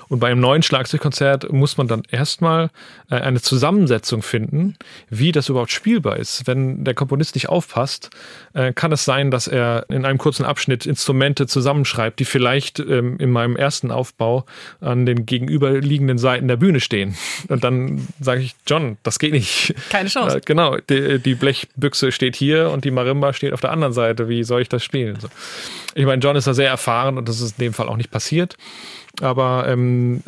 und 0.08 0.20
bei 0.20 0.30
einem 0.30 0.40
neuen 0.40 0.62
Schlagzeugkonzert 0.62 1.52
muss 1.52 1.76
man 1.76 1.88
dann 1.88 2.02
erstmal 2.10 2.70
äh, 3.10 3.16
eine 3.16 3.40
Zusammensetzung 3.40 4.22
finden, 4.22 4.76
wie 5.10 5.32
das 5.32 5.48
überhaupt 5.48 5.72
spielbar 5.72 6.16
ist. 6.16 6.46
Wenn 6.46 6.84
der 6.84 6.94
Komponist 6.94 7.34
nicht 7.34 7.48
aufpasst, 7.48 8.10
äh, 8.52 8.72
kann 8.72 8.92
es 8.92 9.04
sein, 9.04 9.30
dass 9.30 9.46
er 9.46 9.86
in 9.88 10.04
einem 10.04 10.18
kurzen 10.18 10.44
Abschnitt 10.44 10.86
Instrumente 10.86 11.46
zusammenschreibt, 11.46 12.20
die 12.20 12.24
vielleicht 12.24 12.78
ähm, 12.78 13.18
in 13.18 13.30
meinem 13.30 13.56
ersten 13.56 13.90
Aufbau 13.90 14.44
an 14.80 15.06
den 15.06 15.26
gegenüberliegenden 15.26 16.18
Seiten 16.18 16.48
der 16.48 16.56
Bühne 16.56 16.80
stehen. 16.80 17.16
Und 17.48 17.64
dann 17.64 18.06
sage 18.20 18.42
ich, 18.42 18.54
John, 18.66 18.96
das 19.02 19.18
geht 19.18 19.32
nicht. 19.32 19.74
Keine 19.90 20.08
Chance. 20.08 20.38
Äh, 20.38 20.40
genau, 20.44 20.76
die, 20.88 21.34
Blechbüchse 21.34 22.12
steht 22.12 22.36
hier 22.36 22.70
und 22.70 22.84
die 22.84 22.90
Marimba 22.90 23.32
steht 23.32 23.52
auf 23.52 23.60
der 23.60 23.72
anderen 23.72 23.92
Seite. 23.92 24.28
Wie 24.28 24.44
soll 24.44 24.62
ich 24.62 24.68
das 24.68 24.84
spielen? 24.84 25.18
Ich 25.94 26.06
meine, 26.06 26.22
John 26.22 26.36
ist 26.36 26.46
da 26.46 26.54
sehr 26.54 26.68
erfahren 26.68 27.18
und 27.18 27.28
das 27.28 27.40
ist 27.40 27.58
in 27.58 27.66
dem 27.66 27.72
Fall 27.72 27.88
auch 27.88 27.96
nicht 27.96 28.10
passiert. 28.10 28.56
Aber 29.20 29.66
ähm, 29.68 30.22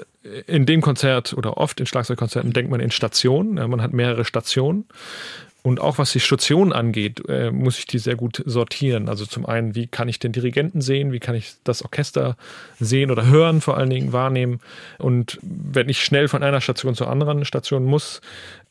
in 0.46 0.66
dem 0.66 0.80
Konzert 0.80 1.34
oder 1.34 1.56
oft 1.56 1.80
in 1.80 1.86
Schlagzeugkonzerten 1.86 2.52
denkt 2.52 2.70
man 2.70 2.80
in 2.80 2.90
Stationen. 2.90 3.56
Ja, 3.56 3.68
man 3.68 3.82
hat 3.82 3.92
mehrere 3.92 4.24
Stationen. 4.24 4.86
Und 5.62 5.80
auch 5.80 5.98
was 5.98 6.12
die 6.12 6.20
Station 6.20 6.72
angeht, 6.72 7.28
äh, 7.28 7.50
muss 7.50 7.80
ich 7.80 7.86
die 7.86 7.98
sehr 7.98 8.14
gut 8.14 8.40
sortieren. 8.46 9.08
Also 9.08 9.26
zum 9.26 9.46
einen, 9.46 9.74
wie 9.74 9.88
kann 9.88 10.08
ich 10.08 10.20
den 10.20 10.30
Dirigenten 10.30 10.80
sehen, 10.80 11.10
wie 11.10 11.18
kann 11.18 11.34
ich 11.34 11.54
das 11.64 11.82
Orchester 11.82 12.36
sehen 12.78 13.10
oder 13.10 13.26
hören, 13.26 13.60
vor 13.60 13.76
allen 13.76 13.90
Dingen 13.90 14.12
wahrnehmen. 14.12 14.60
Und 14.98 15.40
wenn 15.42 15.88
ich 15.88 16.04
schnell 16.04 16.28
von 16.28 16.44
einer 16.44 16.60
Station 16.60 16.94
zur 16.94 17.08
anderen 17.08 17.44
Station 17.44 17.84
muss, 17.84 18.20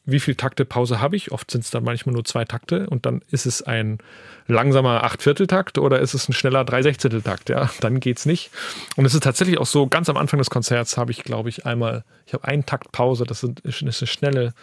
wie 0.06 0.20
viel 0.20 0.36
Takte 0.36 0.66
Pause 0.66 1.02
habe 1.02 1.16
ich? 1.16 1.32
Oft 1.32 1.50
sind 1.50 1.64
es 1.64 1.72
dann 1.72 1.84
manchmal 1.84 2.14
nur 2.14 2.26
zwei 2.26 2.46
Takte 2.46 2.88
und 2.90 3.06
dann 3.06 3.22
ist 3.32 3.46
es 3.46 3.62
ein 3.62 4.00
langsamer 4.48 5.04
Achtvierteltakt 5.04 5.78
oder 5.78 6.00
ist 6.00 6.14
es 6.14 6.30
ein 6.30 6.34
schneller 6.34 6.64
Dreisechzehnteltakt? 6.64 7.50
Ja, 7.50 7.70
dann 7.82 8.00
geht's 8.00 8.26
nicht. 8.26 8.52
Und 8.96 9.06
es 9.06 9.14
ist 9.14 9.24
tatsächlich 9.24 9.58
auch 9.58 9.66
so, 9.66 9.88
ganz 9.88 10.10
am 10.10 10.18
Anfang 10.18 10.38
des 10.38 10.50
Konzerts 10.50 10.98
habe 10.98 11.12
ich, 11.12 11.24
glaube 11.24 11.50
ich, 11.50 11.66
einmal, 11.66 12.04
ich 12.28 12.34
habe 12.34 12.48
einen 12.48 12.66
Takt 12.66 12.92
Pause, 12.92 13.26
das 13.26 13.44
ist 13.44 13.82
eine 13.82 13.92
schnelle 13.92 14.54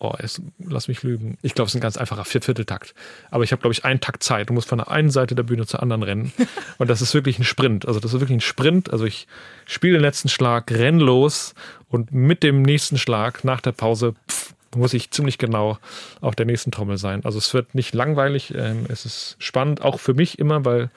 oh, 0.00 0.12
jetzt, 0.20 0.40
lass 0.58 0.88
mich 0.88 1.02
lügen. 1.02 1.38
Ich 1.42 1.54
glaube, 1.54 1.66
es 1.66 1.72
ist 1.72 1.78
ein 1.78 1.82
ganz 1.82 1.96
einfacher 1.96 2.24
Viervierteltakt. 2.24 2.94
Aber 3.30 3.44
ich 3.44 3.52
habe, 3.52 3.60
glaube 3.60 3.72
ich, 3.72 3.84
einen 3.84 4.00
Takt 4.00 4.22
Zeit. 4.22 4.48
Du 4.48 4.54
musst 4.54 4.68
von 4.68 4.78
der 4.78 4.90
einen 4.90 5.10
Seite 5.10 5.34
der 5.34 5.42
Bühne 5.42 5.66
zur 5.66 5.82
anderen 5.82 6.02
rennen. 6.02 6.32
Und 6.78 6.88
das 6.88 7.02
ist 7.02 7.14
wirklich 7.14 7.38
ein 7.38 7.44
Sprint. 7.44 7.86
Also 7.86 8.00
das 8.00 8.14
ist 8.14 8.20
wirklich 8.20 8.36
ein 8.36 8.40
Sprint. 8.40 8.92
Also 8.92 9.04
ich 9.04 9.26
spiele 9.66 9.94
den 9.94 10.02
letzten 10.02 10.28
Schlag, 10.28 10.70
renn 10.70 11.00
los 11.00 11.54
und 11.88 12.12
mit 12.12 12.42
dem 12.42 12.62
nächsten 12.62 12.98
Schlag 12.98 13.44
nach 13.44 13.60
der 13.60 13.72
Pause 13.72 14.14
pff, 14.28 14.54
muss 14.76 14.94
ich 14.94 15.10
ziemlich 15.10 15.38
genau 15.38 15.78
auf 16.20 16.34
der 16.34 16.46
nächsten 16.46 16.70
Trommel 16.70 16.98
sein. 16.98 17.24
Also 17.24 17.38
es 17.38 17.52
wird 17.54 17.74
nicht 17.74 17.94
langweilig, 17.94 18.54
ähm, 18.54 18.86
es 18.88 19.04
ist 19.04 19.36
spannend, 19.38 19.82
auch 19.82 19.98
für 19.98 20.14
mich 20.14 20.38
immer, 20.38 20.64
weil 20.64 20.90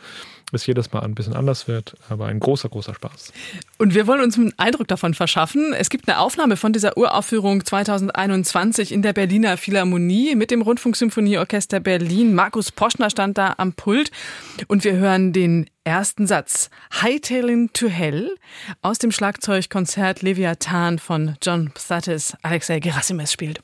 es 0.53 0.65
jedes 0.65 0.91
Mal 0.91 1.01
ein 1.01 1.15
bisschen 1.15 1.33
anders 1.33 1.67
wird, 1.67 1.95
aber 2.09 2.27
ein 2.27 2.39
großer, 2.39 2.69
großer 2.69 2.93
Spaß. 2.93 3.33
Und 3.77 3.93
wir 3.93 4.07
wollen 4.07 4.21
uns 4.21 4.37
einen 4.37 4.53
Eindruck 4.57 4.87
davon 4.87 5.13
verschaffen. 5.13 5.73
Es 5.73 5.89
gibt 5.89 6.07
eine 6.07 6.19
Aufnahme 6.19 6.57
von 6.57 6.73
dieser 6.73 6.97
Uraufführung 6.97 7.65
2021 7.65 8.91
in 8.91 9.01
der 9.01 9.13
Berliner 9.13 9.57
Philharmonie 9.57 10.35
mit 10.35 10.51
dem 10.51 10.61
Rundfunksymphonieorchester 10.61 11.79
Berlin. 11.79 12.33
Markus 12.33 12.71
Poschner 12.71 13.09
stand 13.09 13.37
da 13.37 13.55
am 13.57 13.73
Pult 13.73 14.11
und 14.67 14.83
wir 14.83 14.93
hören 14.93 15.33
den 15.33 15.69
ersten 15.83 16.27
Satz 16.27 16.69
Hightailing 17.01 17.71
to 17.73 17.87
Hell 17.87 18.35
aus 18.81 18.99
dem 18.99 19.11
Schlagzeugkonzert 19.11 20.21
Leviathan 20.21 20.99
von 20.99 21.35
John 21.41 21.71
Psatis. 21.73 22.35
Alexei 22.43 22.79
Gerassimes 22.79 23.31
spielt. 23.31 23.61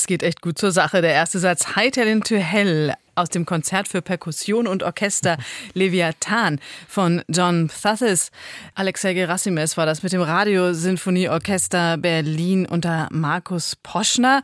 Das 0.00 0.06
geht 0.06 0.22
echt 0.22 0.40
gut 0.40 0.56
zur 0.56 0.72
Sache. 0.72 1.02
Der 1.02 1.12
erste 1.12 1.38
Satz 1.38 1.76
Hightail 1.76 2.20
to 2.20 2.36
Hell 2.36 2.94
aus 3.16 3.28
dem 3.28 3.44
Konzert 3.44 3.86
für 3.86 4.00
Perkussion 4.00 4.66
und 4.66 4.82
Orchester 4.82 5.36
Leviathan 5.74 6.58
von 6.88 7.22
John 7.28 7.68
Pthathis. 7.68 8.30
Alexei 8.74 9.12
Gerassimes 9.12 9.76
war 9.76 9.84
das 9.84 10.02
mit 10.02 10.14
dem 10.14 10.22
Radiosinfonieorchester 10.22 11.98
Berlin 11.98 12.64
unter 12.64 13.08
Markus 13.10 13.76
Poschner. 13.82 14.42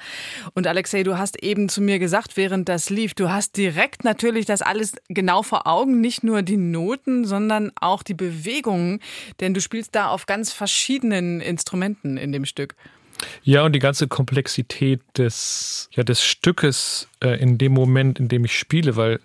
Und 0.52 0.66
Alexei, 0.66 1.04
du 1.04 1.16
hast 1.16 1.42
eben 1.42 1.70
zu 1.70 1.80
mir 1.80 1.98
gesagt, 1.98 2.36
während 2.36 2.68
das 2.68 2.90
lief, 2.90 3.14
du 3.14 3.30
hast 3.30 3.56
direkt 3.56 4.04
natürlich 4.04 4.44
das 4.44 4.60
alles 4.60 4.92
genau 5.08 5.42
vor 5.42 5.66
Augen, 5.66 6.02
nicht 6.02 6.22
nur 6.22 6.42
die 6.42 6.58
Noten, 6.58 7.24
sondern 7.24 7.72
auch 7.80 8.02
die 8.02 8.12
Bewegungen, 8.12 9.00
denn 9.40 9.54
du 9.54 9.62
spielst 9.62 9.94
da 9.94 10.08
auf 10.08 10.26
ganz 10.26 10.52
verschiedenen 10.52 11.40
Instrumenten 11.40 12.18
in 12.18 12.32
dem 12.32 12.44
Stück. 12.44 12.74
Ja, 13.42 13.62
und 13.62 13.72
die 13.72 13.81
ganze 13.81 14.09
Komplexität 14.09 15.00
des, 15.16 15.88
ja, 15.92 16.02
des 16.02 16.24
Stückes 16.24 17.09
äh, 17.22 17.40
in 17.40 17.59
dem 17.59 17.72
Moment, 17.72 18.18
in 18.18 18.29
dem 18.29 18.44
ich 18.44 18.59
spiele, 18.59 18.96
weil 18.96 19.20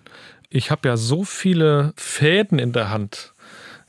ich 0.50 0.70
habe 0.70 0.88
ja 0.88 0.96
so 0.96 1.24
viele 1.24 1.92
Fäden 1.96 2.58
in 2.58 2.72
der 2.72 2.90
Hand. 2.90 3.32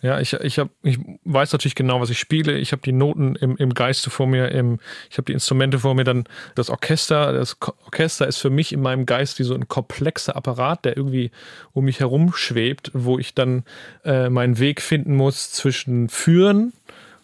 Ja, 0.04 0.20
ich, 0.20 0.34
ich, 0.34 0.60
hab, 0.60 0.70
ich 0.82 1.00
weiß 1.24 1.54
natürlich 1.54 1.76
genau, 1.76 2.02
was 2.02 2.10
ich 2.10 2.20
spiele. 2.20 2.58
Ich 2.58 2.74
habe 2.74 2.82
die 2.82 2.92
Noten 2.92 3.38
im, 3.38 3.56
im 3.56 3.74
Geiste 3.74 4.10
vor 4.10 4.28
mir, 4.28 4.50
im, 4.50 4.80
ich 5.10 5.18
habe 5.18 5.28
die 5.28 5.32
Instrumente 5.32 5.80
vor 5.80 5.96
mir, 5.96 6.04
dann 6.04 6.26
das 6.56 6.70
Orchester. 6.70 7.32
Das 7.32 7.56
Orchester 7.86 8.28
ist 8.28 8.38
für 8.40 8.50
mich 8.50 8.74
in 8.74 8.82
meinem 8.82 9.06
Geist 9.06 9.40
wie 9.40 9.44
so 9.44 9.56
ein 9.56 9.70
komplexer 9.70 10.36
Apparat, 10.36 10.84
der 10.84 10.98
irgendwie 10.98 11.32
um 11.72 11.86
mich 11.86 12.02
herum 12.02 12.34
schwebt, 12.34 12.92
wo 12.94 13.18
ich 13.18 13.34
dann 13.34 13.64
äh, 14.04 14.30
meinen 14.30 14.60
Weg 14.60 14.82
finden 14.82 15.16
muss 15.16 15.54
zwischen 15.54 16.10
Führen 16.10 16.74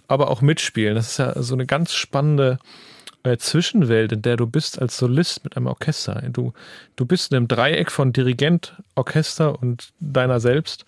aber 0.09 0.29
auch 0.29 0.41
mitspielen. 0.41 0.95
Das 0.95 1.11
ist 1.11 1.17
ja 1.17 1.41
so 1.41 1.53
eine 1.53 1.65
ganz 1.65 1.93
spannende 1.93 2.59
äh, 3.23 3.37
Zwischenwelt, 3.37 4.11
in 4.11 4.21
der 4.21 4.37
du 4.37 4.47
bist 4.47 4.81
als 4.81 4.97
Solist 4.97 5.43
mit 5.43 5.55
einem 5.55 5.67
Orchester. 5.67 6.21
Du, 6.29 6.53
du 6.95 7.05
bist 7.05 7.31
in 7.31 7.37
einem 7.37 7.47
Dreieck 7.47 7.91
von 7.91 8.13
Dirigent, 8.13 8.75
Orchester 8.95 9.61
und 9.61 9.89
deiner 9.99 10.39
selbst. 10.39 10.85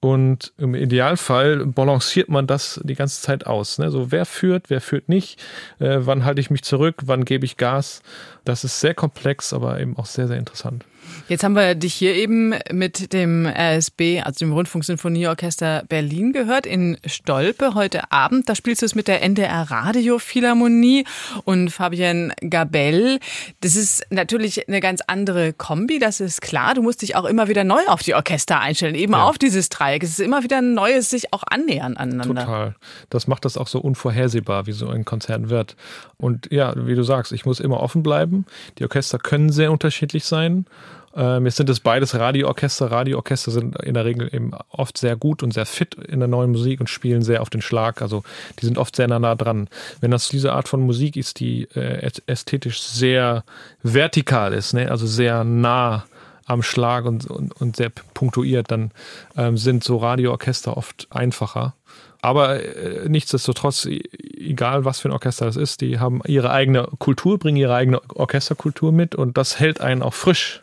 Und 0.00 0.52
im 0.58 0.76
Idealfall 0.76 1.66
balanciert 1.66 2.28
man 2.28 2.46
das 2.46 2.80
die 2.84 2.94
ganze 2.94 3.20
Zeit 3.20 3.46
aus. 3.46 3.78
Ne? 3.78 3.90
So, 3.90 4.12
wer 4.12 4.26
führt, 4.26 4.70
wer 4.70 4.80
führt 4.80 5.08
nicht, 5.08 5.40
äh, 5.80 5.98
wann 6.00 6.24
halte 6.24 6.40
ich 6.40 6.50
mich 6.50 6.62
zurück, 6.62 7.02
wann 7.06 7.24
gebe 7.24 7.44
ich 7.44 7.56
Gas. 7.56 8.02
Das 8.48 8.64
ist 8.64 8.80
sehr 8.80 8.94
komplex, 8.94 9.52
aber 9.52 9.78
eben 9.78 9.94
auch 9.98 10.06
sehr, 10.06 10.26
sehr 10.26 10.38
interessant. 10.38 10.86
Jetzt 11.28 11.44
haben 11.44 11.54
wir 11.54 11.74
dich 11.74 11.94
hier 11.94 12.14
eben 12.14 12.54
mit 12.72 13.12
dem 13.12 13.46
RSB, 13.46 14.22
also 14.22 14.38
dem 14.38 14.52
Rundfunksinfonieorchester 14.52 15.84
Berlin 15.88 16.32
gehört, 16.32 16.64
in 16.64 16.96
Stolpe 17.04 17.74
heute 17.74 18.10
Abend. 18.10 18.48
Da 18.48 18.54
spielst 18.54 18.82
du 18.82 18.86
es 18.86 18.94
mit 18.94 19.08
der 19.08 19.22
NDR 19.22 19.70
Radio 19.70 20.18
Philharmonie 20.18 21.04
und 21.44 21.70
Fabienne 21.70 22.32
Gabel. 22.48 23.20
Das 23.60 23.76
ist 23.76 24.06
natürlich 24.10 24.68
eine 24.68 24.80
ganz 24.80 25.02
andere 25.06 25.52
Kombi, 25.52 25.98
das 25.98 26.20
ist 26.20 26.40
klar. 26.40 26.74
Du 26.74 26.82
musst 26.82 27.02
dich 27.02 27.16
auch 27.16 27.26
immer 27.26 27.48
wieder 27.48 27.64
neu 27.64 27.80
auf 27.88 28.02
die 28.02 28.14
Orchester 28.14 28.60
einstellen, 28.60 28.94
eben 28.94 29.12
ja. 29.12 29.24
auf 29.24 29.36
dieses 29.36 29.68
Dreieck. 29.68 30.02
Es 30.02 30.10
ist 30.10 30.20
immer 30.20 30.42
wieder 30.42 30.58
ein 30.58 30.72
neues 30.72 31.10
sich 31.10 31.32
auch 31.32 31.42
annähern 31.46 31.96
aneinander. 31.96 32.44
Total. 32.44 32.76
Das 33.10 33.26
macht 33.26 33.44
das 33.44 33.58
auch 33.58 33.68
so 33.68 33.80
unvorhersehbar, 33.80 34.66
wie 34.66 34.72
so 34.72 34.88
ein 34.88 35.04
Konzert 35.04 35.50
wird. 35.50 35.76
Und 36.16 36.50
ja, 36.50 36.74
wie 36.86 36.94
du 36.94 37.02
sagst, 37.02 37.32
ich 37.32 37.44
muss 37.44 37.60
immer 37.60 37.80
offen 37.80 38.02
bleiben. 38.02 38.37
Die 38.78 38.84
Orchester 38.84 39.18
können 39.18 39.50
sehr 39.50 39.72
unterschiedlich 39.72 40.24
sein. 40.24 40.66
Ähm, 41.14 41.46
jetzt 41.46 41.56
sind 41.56 41.68
es 41.68 41.80
beides 41.80 42.14
Radioorchester. 42.14 42.90
Radioorchester 42.90 43.50
sind 43.50 43.80
in 43.82 43.94
der 43.94 44.04
Regel 44.04 44.32
eben 44.32 44.52
oft 44.70 44.98
sehr 44.98 45.16
gut 45.16 45.42
und 45.42 45.52
sehr 45.52 45.66
fit 45.66 45.94
in 45.94 46.20
der 46.20 46.28
neuen 46.28 46.52
Musik 46.52 46.80
und 46.80 46.88
spielen 46.88 47.22
sehr 47.22 47.42
auf 47.42 47.50
den 47.50 47.62
Schlag. 47.62 48.02
Also 48.02 48.22
die 48.60 48.66
sind 48.66 48.78
oft 48.78 48.94
sehr 48.94 49.08
nah 49.08 49.34
dran. 49.34 49.68
Wenn 50.00 50.10
das 50.10 50.28
diese 50.28 50.52
Art 50.52 50.68
von 50.68 50.80
Musik 50.80 51.16
ist, 51.16 51.40
die 51.40 51.64
äh, 51.74 52.10
ästhetisch 52.26 52.80
sehr 52.80 53.44
vertikal 53.82 54.52
ist, 54.52 54.74
ne? 54.74 54.90
also 54.90 55.06
sehr 55.06 55.44
nah 55.44 56.04
am 56.44 56.62
Schlag 56.62 57.04
und, 57.04 57.26
und, 57.26 57.52
und 57.52 57.76
sehr 57.76 57.90
punktuiert, 58.14 58.70
dann 58.70 58.90
ähm, 59.36 59.56
sind 59.56 59.84
so 59.84 59.98
Radioorchester 59.98 60.76
oft 60.76 61.06
einfacher. 61.10 61.74
Aber 62.20 62.62
äh, 62.62 63.08
nichtsdestotrotz, 63.08 63.86
egal 63.86 64.84
was 64.84 65.00
für 65.00 65.08
ein 65.08 65.12
Orchester 65.12 65.46
das 65.46 65.56
ist, 65.56 65.80
die 65.80 65.98
haben 65.98 66.20
ihre 66.26 66.50
eigene 66.50 66.88
Kultur, 66.98 67.38
bringen 67.38 67.56
ihre 67.56 67.74
eigene 67.74 68.00
Orchesterkultur 68.14 68.92
mit 68.92 69.14
und 69.14 69.36
das 69.36 69.60
hält 69.60 69.80
einen 69.80 70.02
auch 70.02 70.14
frisch 70.14 70.60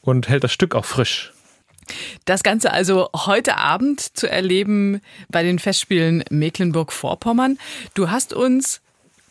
und 0.00 0.28
hält 0.28 0.44
das 0.44 0.52
Stück 0.52 0.74
auch 0.74 0.84
frisch. 0.84 1.32
Das 2.24 2.42
Ganze 2.42 2.72
also 2.72 3.10
heute 3.14 3.58
Abend 3.58 4.00
zu 4.00 4.30
erleben 4.30 5.02
bei 5.28 5.42
den 5.42 5.58
Festspielen 5.58 6.24
Mecklenburg-Vorpommern. 6.30 7.58
Du 7.92 8.10
hast 8.10 8.32
uns 8.32 8.80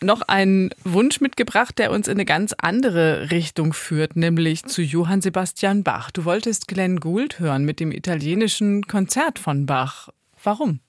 noch 0.00 0.22
einen 0.22 0.70
Wunsch 0.84 1.20
mitgebracht, 1.20 1.78
der 1.78 1.90
uns 1.90 2.06
in 2.06 2.14
eine 2.14 2.24
ganz 2.24 2.54
andere 2.56 3.30
Richtung 3.30 3.72
führt, 3.72 4.16
nämlich 4.16 4.64
zu 4.64 4.82
Johann 4.82 5.22
Sebastian 5.22 5.82
Bach. 5.82 6.10
Du 6.10 6.24
wolltest 6.24 6.68
Glenn 6.68 7.00
Gould 7.00 7.40
hören 7.40 7.64
mit 7.64 7.80
dem 7.80 7.90
italienischen 7.90 8.86
Konzert 8.86 9.38
von 9.38 9.66
Bach. 9.66 10.10
Warum? 10.42 10.80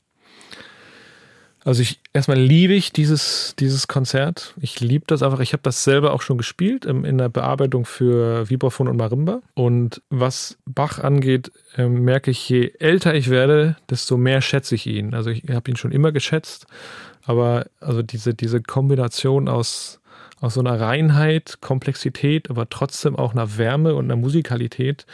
Also 1.65 1.81
ich 1.81 1.99
erstmal 2.13 2.37
liebe 2.37 2.75
ich 2.75 2.93
dieses, 2.93 3.55
dieses 3.57 3.87
Konzert. 3.87 4.53
Ich 4.61 4.79
liebe 4.79 5.05
das 5.07 5.23
einfach. 5.23 5.39
Ich 5.39 5.51
habe 5.51 5.63
das 5.63 5.83
selber 5.83 6.13
auch 6.13 6.21
schon 6.21 6.37
gespielt 6.37 6.85
in, 6.85 7.03
in 7.03 7.17
der 7.17 7.27
Bearbeitung 7.27 7.85
für 7.85 8.47
Vibraphon 8.47 8.87
und 8.87 8.97
Marimba. 8.97 9.41
Und 9.55 10.03
was 10.11 10.59
Bach 10.67 10.99
angeht, 10.99 11.51
äh, 11.75 11.87
merke 11.87 12.29
ich, 12.29 12.47
je 12.47 12.71
älter 12.77 13.15
ich 13.15 13.31
werde, 13.31 13.77
desto 13.89 14.15
mehr 14.15 14.41
schätze 14.41 14.75
ich 14.75 14.85
ihn. 14.85 15.15
Also 15.15 15.31
ich 15.31 15.41
habe 15.49 15.71
ihn 15.71 15.75
schon 15.75 15.91
immer 15.91 16.11
geschätzt. 16.11 16.67
Aber 17.25 17.65
also 17.79 18.03
diese, 18.03 18.35
diese 18.35 18.61
Kombination 18.61 19.49
aus, 19.49 19.99
aus 20.41 20.53
so 20.53 20.59
einer 20.59 20.79
Reinheit, 20.79 21.57
Komplexität, 21.61 22.51
aber 22.51 22.69
trotzdem 22.69 23.15
auch 23.15 23.31
einer 23.31 23.57
Wärme 23.57 23.95
und 23.95 24.05
einer 24.05 24.17
Musikalität 24.17 25.07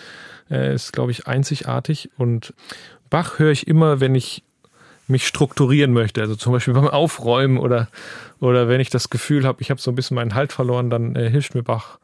äh, 0.49 0.75
ist, 0.75 0.91
glaube 0.91 1.11
ich, 1.11 1.27
einzigartig. 1.27 2.09
Und 2.17 2.53
Bach 3.09 3.39
höre 3.39 3.51
ich 3.51 3.67
immer, 3.67 4.01
wenn 4.01 4.15
ich 4.15 4.43
mich 5.11 5.27
strukturieren 5.27 5.93
möchte. 5.93 6.21
Also 6.21 6.35
zum 6.35 6.53
Beispiel 6.53 6.73
beim 6.73 6.87
Aufräumen 6.87 7.57
oder, 7.57 7.87
oder 8.39 8.67
wenn 8.67 8.81
ich 8.81 8.89
das 8.89 9.09
Gefühl 9.09 9.45
habe, 9.45 9.61
ich 9.61 9.69
habe 9.69 9.79
so 9.79 9.91
ein 9.91 9.95
bisschen 9.95 10.15
meinen 10.15 10.33
Halt 10.33 10.51
verloren, 10.51 10.89
dann 10.89 11.15
äh, 11.15 11.29
hilft 11.29 11.53
mir 11.55 11.63
Bach 11.63 11.99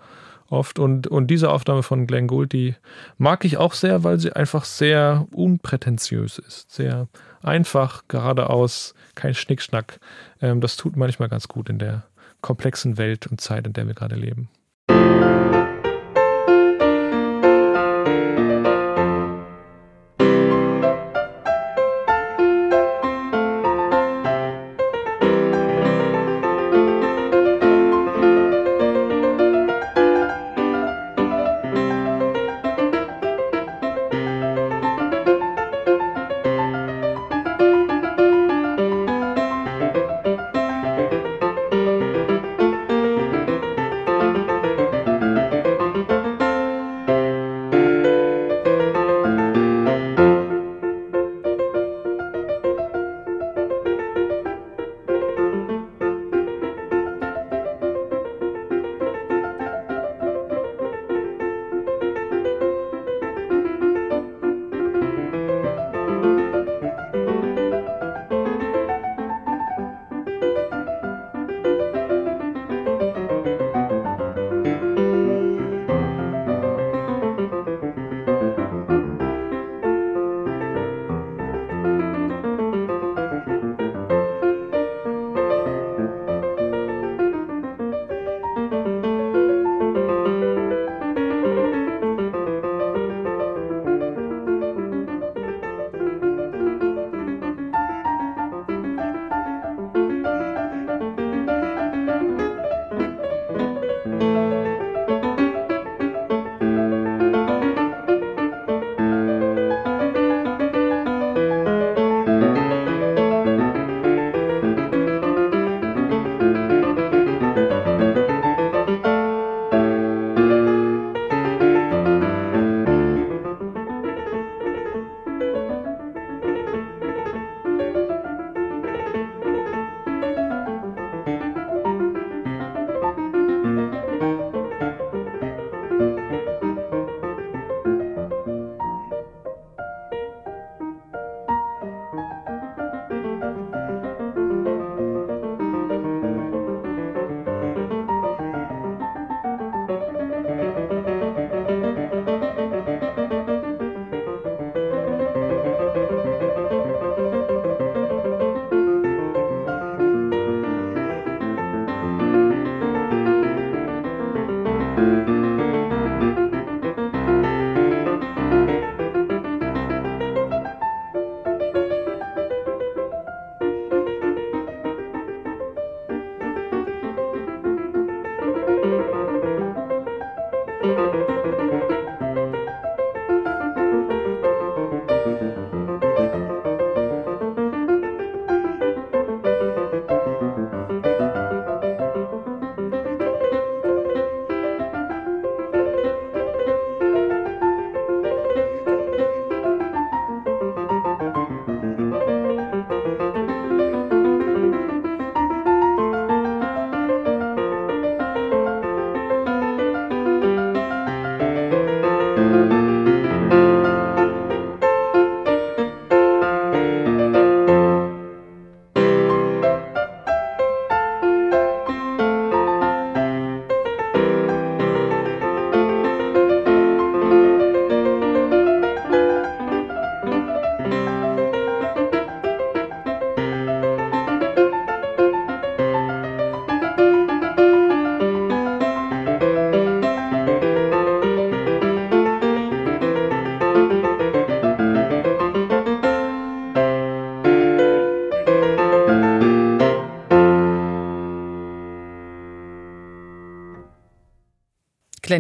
oft. 0.50 0.80
Und, 0.80 1.08
und 1.08 1.28
diese 1.28 1.50
Aufnahme 1.50 1.84
von 1.84 2.08
Glenn 2.08 2.28
Gould, 2.28 2.54
die 2.54 2.76
mag 3.18 3.46
ich 3.46 3.58
auch 3.58 3.74
sehr, 3.74 4.04
weil 4.04 4.20
sie 4.20 4.34
einfach 4.34 4.66
sehr 4.66 5.28
unprätentiös 5.32 6.40
ist. 6.40 6.72
Sehr 6.72 7.08
einfach, 7.42 8.04
geradeaus, 8.08 8.94
kein 9.16 9.34
Schnickschnack. 9.34 10.00
Ähm, 10.42 10.62
das 10.62 10.78
tut 10.78 10.96
manchmal 10.96 11.30
ganz 11.30 11.48
gut 11.48 11.70
in 11.70 11.80
der 11.80 12.04
komplexen 12.42 12.98
Welt 12.98 13.28
und 13.28 13.42
Zeit, 13.42 13.66
in 13.68 13.74
der 13.74 13.88
wir 13.88 13.94
gerade 13.94 14.16
leben. 14.16 14.50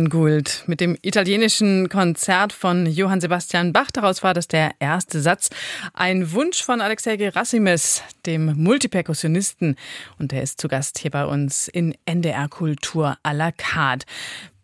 Gould 0.09 0.63
mit 0.67 0.81
dem 0.81 0.97
italienischen 1.01 1.89
Konzert 1.89 2.53
von 2.53 2.85
Johann 2.85 3.21
Sebastian 3.21 3.73
Bach. 3.73 3.91
Daraus 3.91 4.23
war 4.23 4.33
das 4.33 4.47
der 4.47 4.71
erste 4.79 5.21
Satz. 5.21 5.49
Ein 5.93 6.31
Wunsch 6.31 6.63
von 6.63 6.81
Alexei 6.81 7.17
Gerassimes, 7.17 8.03
dem 8.25 8.53
Multiperkussionisten. 8.61 9.75
Und 10.19 10.31
der 10.31 10.43
ist 10.43 10.61
zu 10.61 10.67
Gast 10.67 10.99
hier 10.99 11.11
bei 11.11 11.25
uns 11.25 11.67
in 11.67 11.95
NDR 12.05 12.47
Kultur 12.47 13.17
à 13.23 13.33
la 13.33 13.51
carte. 13.51 14.05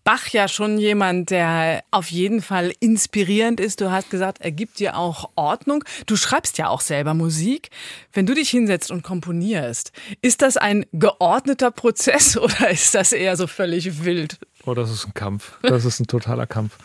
Bach 0.04 0.28
ja 0.28 0.50
schon 0.50 0.80
jemand, 0.80 1.30
der 1.30 1.84
auf 1.92 2.12
jeden 2.12 2.42
Fall 2.42 2.74
inspirierend 2.82 3.62
ist. 3.62 3.80
Du 3.80 3.90
hast 3.90 4.10
gesagt, 4.10 4.42
er 4.42 4.52
gibt 4.52 4.80
dir 4.80 4.98
auch 4.98 5.30
Ordnung. 5.36 5.86
Du 6.08 6.18
schreibst 6.18 6.58
ja 6.58 6.68
auch 6.68 6.82
selber 6.82 7.14
Musik. 7.14 7.70
Wenn 8.12 8.26
du 8.26 8.34
dich 8.34 8.50
hinsetzt 8.50 8.92
und 8.92 9.02
komponierst, 9.02 9.94
ist 10.22 10.42
das 10.42 10.58
ein 10.58 10.86
geordneter 10.92 11.72
Prozess 11.72 12.38
oder 12.38 12.70
ist 12.70 12.94
das 12.96 13.14
eher 13.14 13.38
so 13.38 13.48
völlig 13.48 14.04
wild? 14.04 14.40
Oh, 14.66 14.74
das 14.74 14.92
ist 14.92 15.06
ein 15.06 15.14
Kampf. 15.14 15.58
Das 15.62 15.86
ist 15.86 16.00
ein 16.00 16.08
totaler 16.08 16.48
Kampf. 16.48 16.78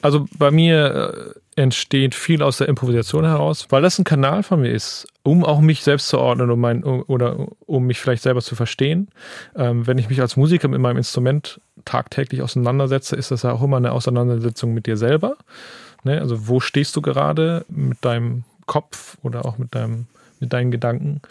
Also 0.00 0.26
bei 0.38 0.50
mir 0.50 1.34
äh, 1.56 1.60
entsteht 1.60 2.14
viel 2.14 2.42
aus 2.42 2.58
der 2.58 2.68
Improvisation 2.68 3.24
heraus, 3.24 3.66
weil 3.70 3.82
das 3.82 3.98
ein 3.98 4.04
Kanal 4.04 4.44
von 4.44 4.60
mir 4.60 4.70
ist, 4.70 5.08
um 5.24 5.44
auch 5.44 5.60
mich 5.60 5.82
selbst 5.82 6.08
zu 6.08 6.18
ordnen 6.18 6.50
um 6.50 6.60
mein, 6.60 6.84
oder 6.84 7.48
um 7.66 7.84
mich 7.84 7.98
vielleicht 7.98 8.22
selber 8.22 8.40
zu 8.40 8.54
verstehen. 8.54 9.08
Ähm, 9.56 9.86
wenn 9.86 9.98
ich 9.98 10.08
mich 10.08 10.20
als 10.20 10.36
Musiker 10.36 10.68
mit 10.68 10.80
meinem 10.80 10.98
Instrument 10.98 11.60
tagtäglich 11.84 12.42
auseinandersetze, 12.42 13.16
ist 13.16 13.32
das 13.32 13.42
ja 13.42 13.52
auch 13.52 13.62
immer 13.62 13.78
eine 13.78 13.90
Auseinandersetzung 13.90 14.72
mit 14.72 14.86
dir 14.86 14.96
selber. 14.96 15.36
Ne? 16.04 16.20
Also 16.20 16.46
wo 16.46 16.60
stehst 16.60 16.94
du 16.94 17.02
gerade 17.02 17.64
mit 17.68 18.04
deinem 18.04 18.44
Kopf 18.66 19.16
oder 19.22 19.46
auch 19.46 19.58
mit, 19.58 19.74
deinem, 19.74 20.06
mit 20.38 20.52
deinen 20.52 20.70
Gedanken? 20.70 21.22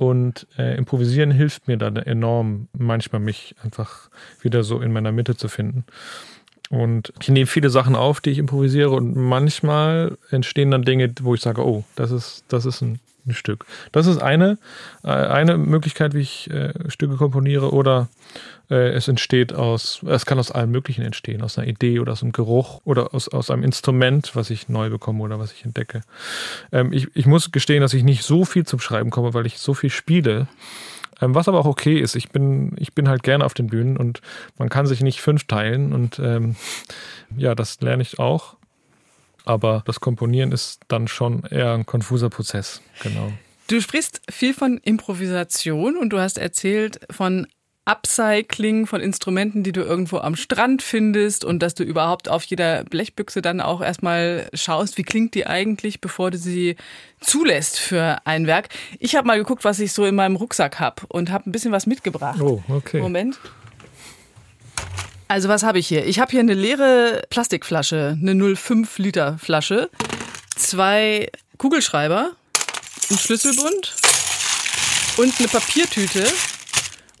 Und 0.00 0.46
äh, 0.56 0.76
improvisieren 0.76 1.32
hilft 1.32 1.66
mir 1.66 1.76
dann 1.76 1.96
enorm, 1.96 2.68
manchmal 2.72 3.20
mich 3.20 3.56
einfach 3.64 4.10
wieder 4.40 4.62
so 4.62 4.80
in 4.80 4.92
meiner 4.92 5.10
Mitte 5.10 5.34
zu 5.34 5.48
finden. 5.48 5.84
Und 6.70 7.12
ich 7.20 7.28
nehme 7.28 7.46
viele 7.46 7.70
Sachen 7.70 7.96
auf, 7.96 8.20
die 8.20 8.30
ich 8.30 8.38
improvisiere 8.38 8.90
und 8.90 9.16
manchmal 9.16 10.18
entstehen 10.30 10.70
dann 10.70 10.82
Dinge, 10.82 11.12
wo 11.22 11.34
ich 11.34 11.40
sage, 11.40 11.64
oh, 11.64 11.84
das 11.96 12.10
ist, 12.10 12.44
das 12.48 12.66
ist 12.66 12.82
ein, 12.82 13.00
ein 13.26 13.32
Stück. 13.32 13.64
Das 13.92 14.06
ist 14.06 14.18
eine, 14.18 14.58
äh, 15.02 15.08
eine 15.08 15.56
Möglichkeit, 15.56 16.14
wie 16.14 16.20
ich 16.20 16.50
äh, 16.50 16.74
Stücke 16.88 17.16
komponiere 17.16 17.72
oder 17.72 18.08
äh, 18.70 18.90
es 18.90 19.08
entsteht 19.08 19.54
aus, 19.54 20.02
es 20.06 20.26
kann 20.26 20.38
aus 20.38 20.50
allem 20.50 20.70
Möglichen 20.70 21.02
entstehen, 21.02 21.40
aus 21.40 21.56
einer 21.56 21.68
Idee 21.68 22.00
oder 22.00 22.12
aus 22.12 22.22
einem 22.22 22.32
Geruch 22.32 22.82
oder 22.84 23.14
aus, 23.14 23.28
aus 23.28 23.50
einem 23.50 23.62
Instrument, 23.62 24.32
was 24.34 24.50
ich 24.50 24.68
neu 24.68 24.90
bekomme 24.90 25.22
oder 25.22 25.38
was 25.38 25.52
ich 25.52 25.64
entdecke. 25.64 26.02
Ähm, 26.70 26.92
ich, 26.92 27.08
ich 27.14 27.24
muss 27.24 27.50
gestehen, 27.50 27.80
dass 27.80 27.94
ich 27.94 28.04
nicht 28.04 28.24
so 28.24 28.44
viel 28.44 28.66
zum 28.66 28.80
Schreiben 28.80 29.08
komme, 29.08 29.32
weil 29.32 29.46
ich 29.46 29.58
so 29.58 29.72
viel 29.72 29.90
spiele 29.90 30.48
was 31.20 31.48
aber 31.48 31.58
auch 31.58 31.66
okay 31.66 31.98
ist. 31.98 32.16
Ich 32.16 32.30
bin, 32.30 32.72
ich 32.78 32.94
bin 32.94 33.08
halt 33.08 33.22
gerne 33.22 33.44
auf 33.44 33.54
den 33.54 33.68
Bühnen 33.68 33.96
und 33.96 34.20
man 34.58 34.68
kann 34.68 34.86
sich 34.86 35.00
nicht 35.00 35.20
fünf 35.20 35.44
teilen 35.46 35.92
und 35.92 36.18
ähm, 36.18 36.56
ja, 37.36 37.54
das 37.54 37.80
lerne 37.80 38.02
ich 38.02 38.18
auch. 38.18 38.56
Aber 39.44 39.82
das 39.86 40.00
Komponieren 40.00 40.52
ist 40.52 40.80
dann 40.88 41.08
schon 41.08 41.42
eher 41.44 41.72
ein 41.72 41.86
konfuser 41.86 42.28
Prozess, 42.28 42.82
genau. 43.02 43.32
Du 43.68 43.80
sprichst 43.80 44.22
viel 44.30 44.54
von 44.54 44.78
Improvisation 44.78 45.96
und 45.96 46.10
du 46.10 46.18
hast 46.18 46.38
erzählt 46.38 47.00
von 47.10 47.46
Upcycling 47.88 48.86
von 48.86 49.00
Instrumenten, 49.00 49.62
die 49.62 49.72
du 49.72 49.80
irgendwo 49.80 50.18
am 50.18 50.36
Strand 50.36 50.82
findest 50.82 51.42
und 51.42 51.60
dass 51.60 51.74
du 51.74 51.84
überhaupt 51.84 52.28
auf 52.28 52.44
jeder 52.44 52.84
Blechbüchse 52.84 53.40
dann 53.40 53.62
auch 53.62 53.80
erstmal 53.80 54.50
schaust, 54.52 54.98
wie 54.98 55.04
klingt 55.04 55.34
die 55.34 55.46
eigentlich, 55.46 56.02
bevor 56.02 56.30
du 56.30 56.36
sie 56.36 56.76
zulässt 57.20 57.78
für 57.78 58.18
ein 58.26 58.46
Werk. 58.46 58.68
Ich 58.98 59.16
habe 59.16 59.26
mal 59.26 59.38
geguckt, 59.38 59.64
was 59.64 59.80
ich 59.80 59.94
so 59.94 60.04
in 60.04 60.14
meinem 60.14 60.36
Rucksack 60.36 60.78
habe 60.78 61.02
und 61.08 61.30
habe 61.30 61.48
ein 61.48 61.52
bisschen 61.52 61.72
was 61.72 61.86
mitgebracht. 61.86 62.38
Oh, 62.42 62.62
okay. 62.68 63.00
Moment. 63.00 63.40
Also 65.28 65.48
was 65.48 65.62
habe 65.62 65.78
ich 65.78 65.88
hier? 65.88 66.06
Ich 66.06 66.20
habe 66.20 66.30
hier 66.30 66.40
eine 66.40 66.54
leere 66.54 67.22
Plastikflasche, 67.30 68.18
eine 68.20 68.32
0,5 68.32 68.88
Liter 68.96 69.38
Flasche, 69.38 69.88
zwei 70.56 71.30
Kugelschreiber, 71.56 72.32
einen 73.08 73.18
Schlüsselbund 73.18 73.96
und 75.16 75.38
eine 75.38 75.48
Papiertüte 75.48 76.26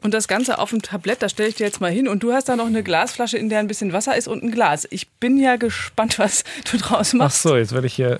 und 0.02 0.14
das 0.14 0.28
Ganze 0.28 0.58
auf 0.58 0.70
dem 0.70 0.80
Tablett, 0.82 1.22
da 1.22 1.28
stelle 1.28 1.48
ich 1.48 1.56
dir 1.56 1.66
jetzt 1.66 1.80
mal 1.80 1.90
hin. 1.90 2.08
Und 2.08 2.22
du 2.22 2.32
hast 2.32 2.48
da 2.48 2.56
noch 2.56 2.66
eine 2.66 2.82
Glasflasche, 2.82 3.36
in 3.36 3.48
der 3.48 3.58
ein 3.58 3.66
bisschen 3.66 3.92
Wasser 3.92 4.16
ist 4.16 4.28
und 4.28 4.42
ein 4.42 4.50
Glas. 4.50 4.86
Ich 4.90 5.08
bin 5.08 5.38
ja 5.38 5.56
gespannt, 5.56 6.18
was 6.18 6.44
du 6.70 6.78
draus 6.78 7.12
machst. 7.14 7.38
Ach 7.38 7.50
so, 7.50 7.56
jetzt 7.56 7.72
werde 7.72 7.86
ich 7.86 7.94
hier. 7.94 8.18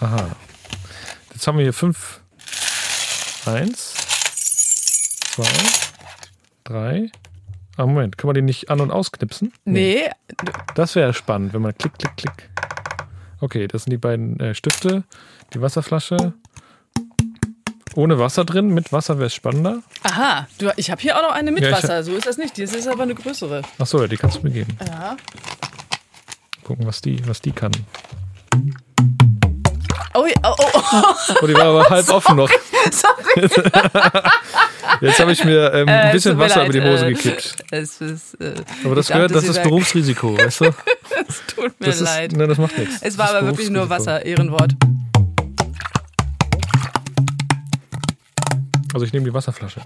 Aha. 0.00 0.36
Jetzt 1.34 1.46
haben 1.46 1.58
wir 1.58 1.64
hier 1.64 1.72
fünf. 1.72 2.20
Eins, 3.46 3.94
zwei, 5.34 5.48
drei. 6.64 7.10
Ah, 7.76 7.86
Moment, 7.86 8.18
kann 8.18 8.28
man 8.28 8.34
den 8.34 8.44
nicht 8.44 8.70
an- 8.70 8.80
und 8.80 8.90
ausknipsen? 8.90 9.52
Nee. 9.64 10.10
Das 10.74 10.96
wäre 10.96 11.14
spannend, 11.14 11.54
wenn 11.54 11.62
man 11.62 11.76
klick, 11.78 11.96
klick, 11.96 12.16
klick. 12.16 12.50
Okay, 13.40 13.68
das 13.68 13.84
sind 13.84 13.92
die 13.92 13.98
beiden 13.98 14.38
äh, 14.40 14.54
Stifte, 14.54 15.04
die 15.54 15.60
Wasserflasche 15.60 16.34
ohne 17.94 18.18
Wasser 18.18 18.44
drin. 18.44 18.68
Mit 18.74 18.92
Wasser 18.92 19.18
wäre 19.18 19.26
es 19.26 19.34
spannender. 19.34 19.82
Aha, 20.02 20.46
du, 20.58 20.70
ich 20.76 20.90
habe 20.90 21.00
hier 21.00 21.16
auch 21.18 21.22
noch 21.22 21.32
eine 21.32 21.50
mit 21.52 21.62
Ja, 21.62 21.70
ich 21.70 21.76
Wasser. 21.76 21.96
hab- 21.98 22.04
So 22.04 22.12
ist 22.16 22.26
das 22.26 22.36
nicht. 22.38 22.58
Das 22.58 22.72
ist 22.72 22.86
aber 22.88 23.02
eine 23.04 23.14
größere. 23.14 23.62
Achso, 23.78 24.00
ja, 24.00 24.06
die 24.06 24.16
kannst 24.16 24.38
du 24.38 24.42
mir 24.42 24.50
geben. 24.52 24.76
Ja. 24.86 25.16
Gucken, 26.64 26.86
was 26.86 27.00
die, 27.00 27.26
was 27.26 27.40
die 27.40 27.52
kann. 27.52 27.72
Oh, 30.14 30.26
ja, 30.26 30.34
oh, 30.42 30.54
oh, 30.58 30.80
oh. 30.92 31.02
Oh, 31.42 31.46
die 31.46 31.54
war 31.54 31.64
aber 31.66 31.84
halb 31.90 32.08
offen 32.10 32.36
noch. 32.36 32.50
sorry. 32.90 33.48
Jetzt 35.00 35.20
habe 35.20 35.32
ich 35.32 35.44
mir 35.44 35.72
ähm, 35.74 35.88
ein 35.88 36.08
Äh, 36.08 36.12
bisschen 36.12 36.32
tut 36.32 36.38
mir 36.38 36.44
Wasser 36.46 36.60
leid, 36.60 36.70
über 36.74 36.80
die 36.80 36.90
Hose 36.90 37.06
äh, 37.06 37.12
gekippt. 37.12 37.56
Es 37.70 38.00
ist, 38.00 38.34
äh, 38.40 38.54
Aber 38.84 38.94
das 38.96 39.06
ich 39.08 39.12
gehört, 39.14 39.30
dachte, 39.30 39.34
das 39.34 39.54
sie 39.54 39.60
ist 39.60 39.62
Berufsrisiko, 39.62 40.36
weißt 40.38 40.60
du? 40.62 40.64
Es 41.28 41.42
tut 41.54 41.78
mir 41.80 41.86
Das 41.86 41.96
ist, 41.96 42.02
leid. 42.02 42.32
nein, 42.32 42.48
das 42.48 42.58
macht 42.58 42.78
nichts. 42.78 42.96
Es 43.02 43.18
war 43.18 43.26
Das 43.26 43.34
ist 43.34 43.38
aber 43.38 43.46
wirklich 43.48 43.70
nur 43.70 43.86
Berufsrisiko. 43.86 44.10
Wasser, 44.16 44.24
Ehrenwort. 44.26 44.72
Also 48.98 49.06
ich 49.06 49.12
nehme 49.12 49.26
die 49.26 49.32
Wasserflasche. 49.32 49.80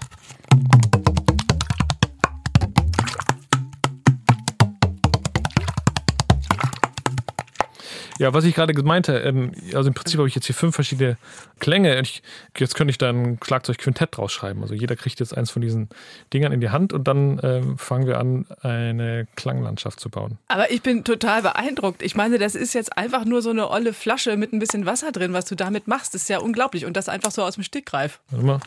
Ja, 8.17 8.33
was 8.33 8.43
ich 8.43 8.55
gerade 8.55 8.73
meinte, 8.81 9.19
ähm, 9.19 9.51
also 9.75 9.89
im 9.89 9.93
Prinzip 9.93 10.17
habe 10.17 10.27
ich 10.27 10.33
jetzt 10.33 10.47
hier 10.47 10.55
fünf 10.55 10.73
verschiedene 10.73 11.17
Klänge. 11.59 12.01
Ich, 12.01 12.23
jetzt 12.57 12.73
könnte 12.73 12.89
ich 12.89 12.97
da 12.97 13.09
ein 13.09 13.37
Schlagzeugquintett 13.43 14.17
draus 14.17 14.31
schreiben. 14.31 14.63
Also 14.63 14.73
jeder 14.73 14.95
kriegt 14.95 15.19
jetzt 15.19 15.37
eins 15.37 15.51
von 15.51 15.61
diesen 15.61 15.89
Dingern 16.33 16.51
in 16.51 16.59
die 16.59 16.71
Hand 16.71 16.91
und 16.91 17.07
dann 17.07 17.39
ähm, 17.43 17.77
fangen 17.77 18.07
wir 18.07 18.17
an, 18.17 18.47
eine 18.61 19.27
Klanglandschaft 19.35 19.99
zu 19.99 20.09
bauen. 20.09 20.39
Aber 20.47 20.71
ich 20.71 20.81
bin 20.81 21.03
total 21.03 21.43
beeindruckt. 21.43 22.01
Ich 22.01 22.15
meine, 22.15 22.39
das 22.39 22.55
ist 22.55 22.73
jetzt 22.73 22.97
einfach 22.97 23.25
nur 23.25 23.43
so 23.43 23.51
eine 23.51 23.69
olle 23.69 23.93
Flasche 23.93 24.37
mit 24.37 24.53
ein 24.53 24.59
bisschen 24.59 24.87
Wasser 24.87 25.11
drin, 25.11 25.33
was 25.33 25.45
du 25.45 25.53
damit 25.53 25.87
machst. 25.87 26.15
Das 26.15 26.23
ist 26.23 26.29
ja 26.29 26.39
unglaublich. 26.39 26.87
Und 26.87 26.97
das 26.97 27.09
einfach 27.09 27.29
so 27.29 27.43
aus 27.43 27.53
dem 27.53 27.63
Stegreif. 27.63 28.19
Warte 28.31 28.43
mal. 28.43 28.59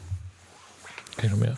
Okay, 1.16 1.28
noch 1.28 1.38
mehr. 1.38 1.56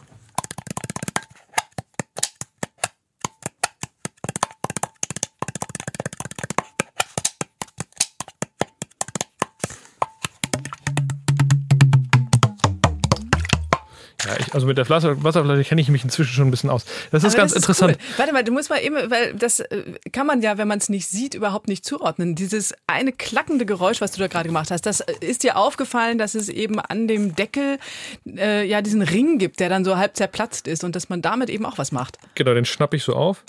Ja, 14.28 14.36
ich, 14.38 14.52
also 14.52 14.66
mit 14.66 14.76
der 14.76 14.84
Flasche, 14.84 15.22
Wasserflasche 15.24 15.64
kenne 15.64 15.80
ich 15.80 15.88
mich 15.88 16.04
inzwischen 16.04 16.32
schon 16.32 16.48
ein 16.48 16.50
bisschen 16.50 16.68
aus. 16.68 16.84
Das 17.10 17.24
ist 17.24 17.32
Aber 17.32 17.38
ganz 17.38 17.54
das 17.54 17.62
interessant. 17.62 17.96
Cool. 17.98 18.14
Warte 18.18 18.32
mal, 18.32 18.44
du 18.44 18.52
musst 18.52 18.68
mal 18.68 18.78
eben, 18.78 18.96
weil 19.10 19.34
das 19.34 19.60
äh, 19.60 19.94
kann 20.12 20.26
man 20.26 20.42
ja, 20.42 20.58
wenn 20.58 20.68
man 20.68 20.78
es 20.78 20.88
nicht 20.90 21.08
sieht, 21.08 21.34
überhaupt 21.34 21.68
nicht 21.68 21.84
zuordnen. 21.84 22.34
Dieses 22.34 22.74
eine 22.86 23.12
klackende 23.12 23.64
Geräusch, 23.64 24.00
was 24.00 24.12
du 24.12 24.20
da 24.20 24.26
gerade 24.26 24.48
gemacht 24.48 24.70
hast, 24.70 24.84
das 24.84 25.00
äh, 25.00 25.14
ist 25.20 25.44
dir 25.44 25.56
aufgefallen, 25.56 26.18
dass 26.18 26.34
es 26.34 26.50
eben 26.50 26.78
an 26.78 27.08
dem 27.08 27.34
Deckel 27.34 27.78
äh, 28.26 28.66
ja 28.66 28.82
diesen 28.82 29.02
Ring 29.02 29.38
gibt, 29.38 29.60
der 29.60 29.70
dann 29.70 29.84
so 29.84 29.96
halb 29.96 30.16
zerplatzt 30.16 30.68
ist 30.68 30.84
und 30.84 30.94
dass 30.94 31.09
man 31.09 31.22
damit 31.22 31.48
eben 31.48 31.64
auch 31.64 31.78
was 31.78 31.90
macht. 31.90 32.18
Genau, 32.34 32.53
den 32.53 32.66
schnapp 32.66 32.92
ich 32.92 33.05
so 33.05 33.14
auf. 33.14 33.44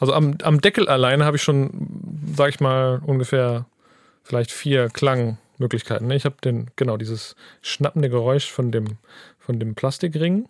Also 0.00 0.12
am, 0.12 0.36
am 0.42 0.60
Deckel 0.60 0.88
alleine 0.88 1.24
habe 1.24 1.36
ich 1.36 1.42
schon, 1.42 2.24
sag 2.36 2.48
ich 2.48 2.60
mal, 2.60 3.00
ungefähr 3.06 3.66
vielleicht 4.24 4.50
vier 4.50 4.88
Klangmöglichkeiten. 4.88 5.43
Ne? 5.58 6.16
Ich 6.16 6.24
habe 6.24 6.36
den, 6.44 6.70
genau, 6.76 6.96
dieses 6.96 7.36
schnappende 7.62 8.08
Geräusch 8.10 8.50
von 8.50 8.70
dem, 8.72 8.98
von 9.38 9.58
dem 9.58 9.74
Plastikring. 9.74 10.48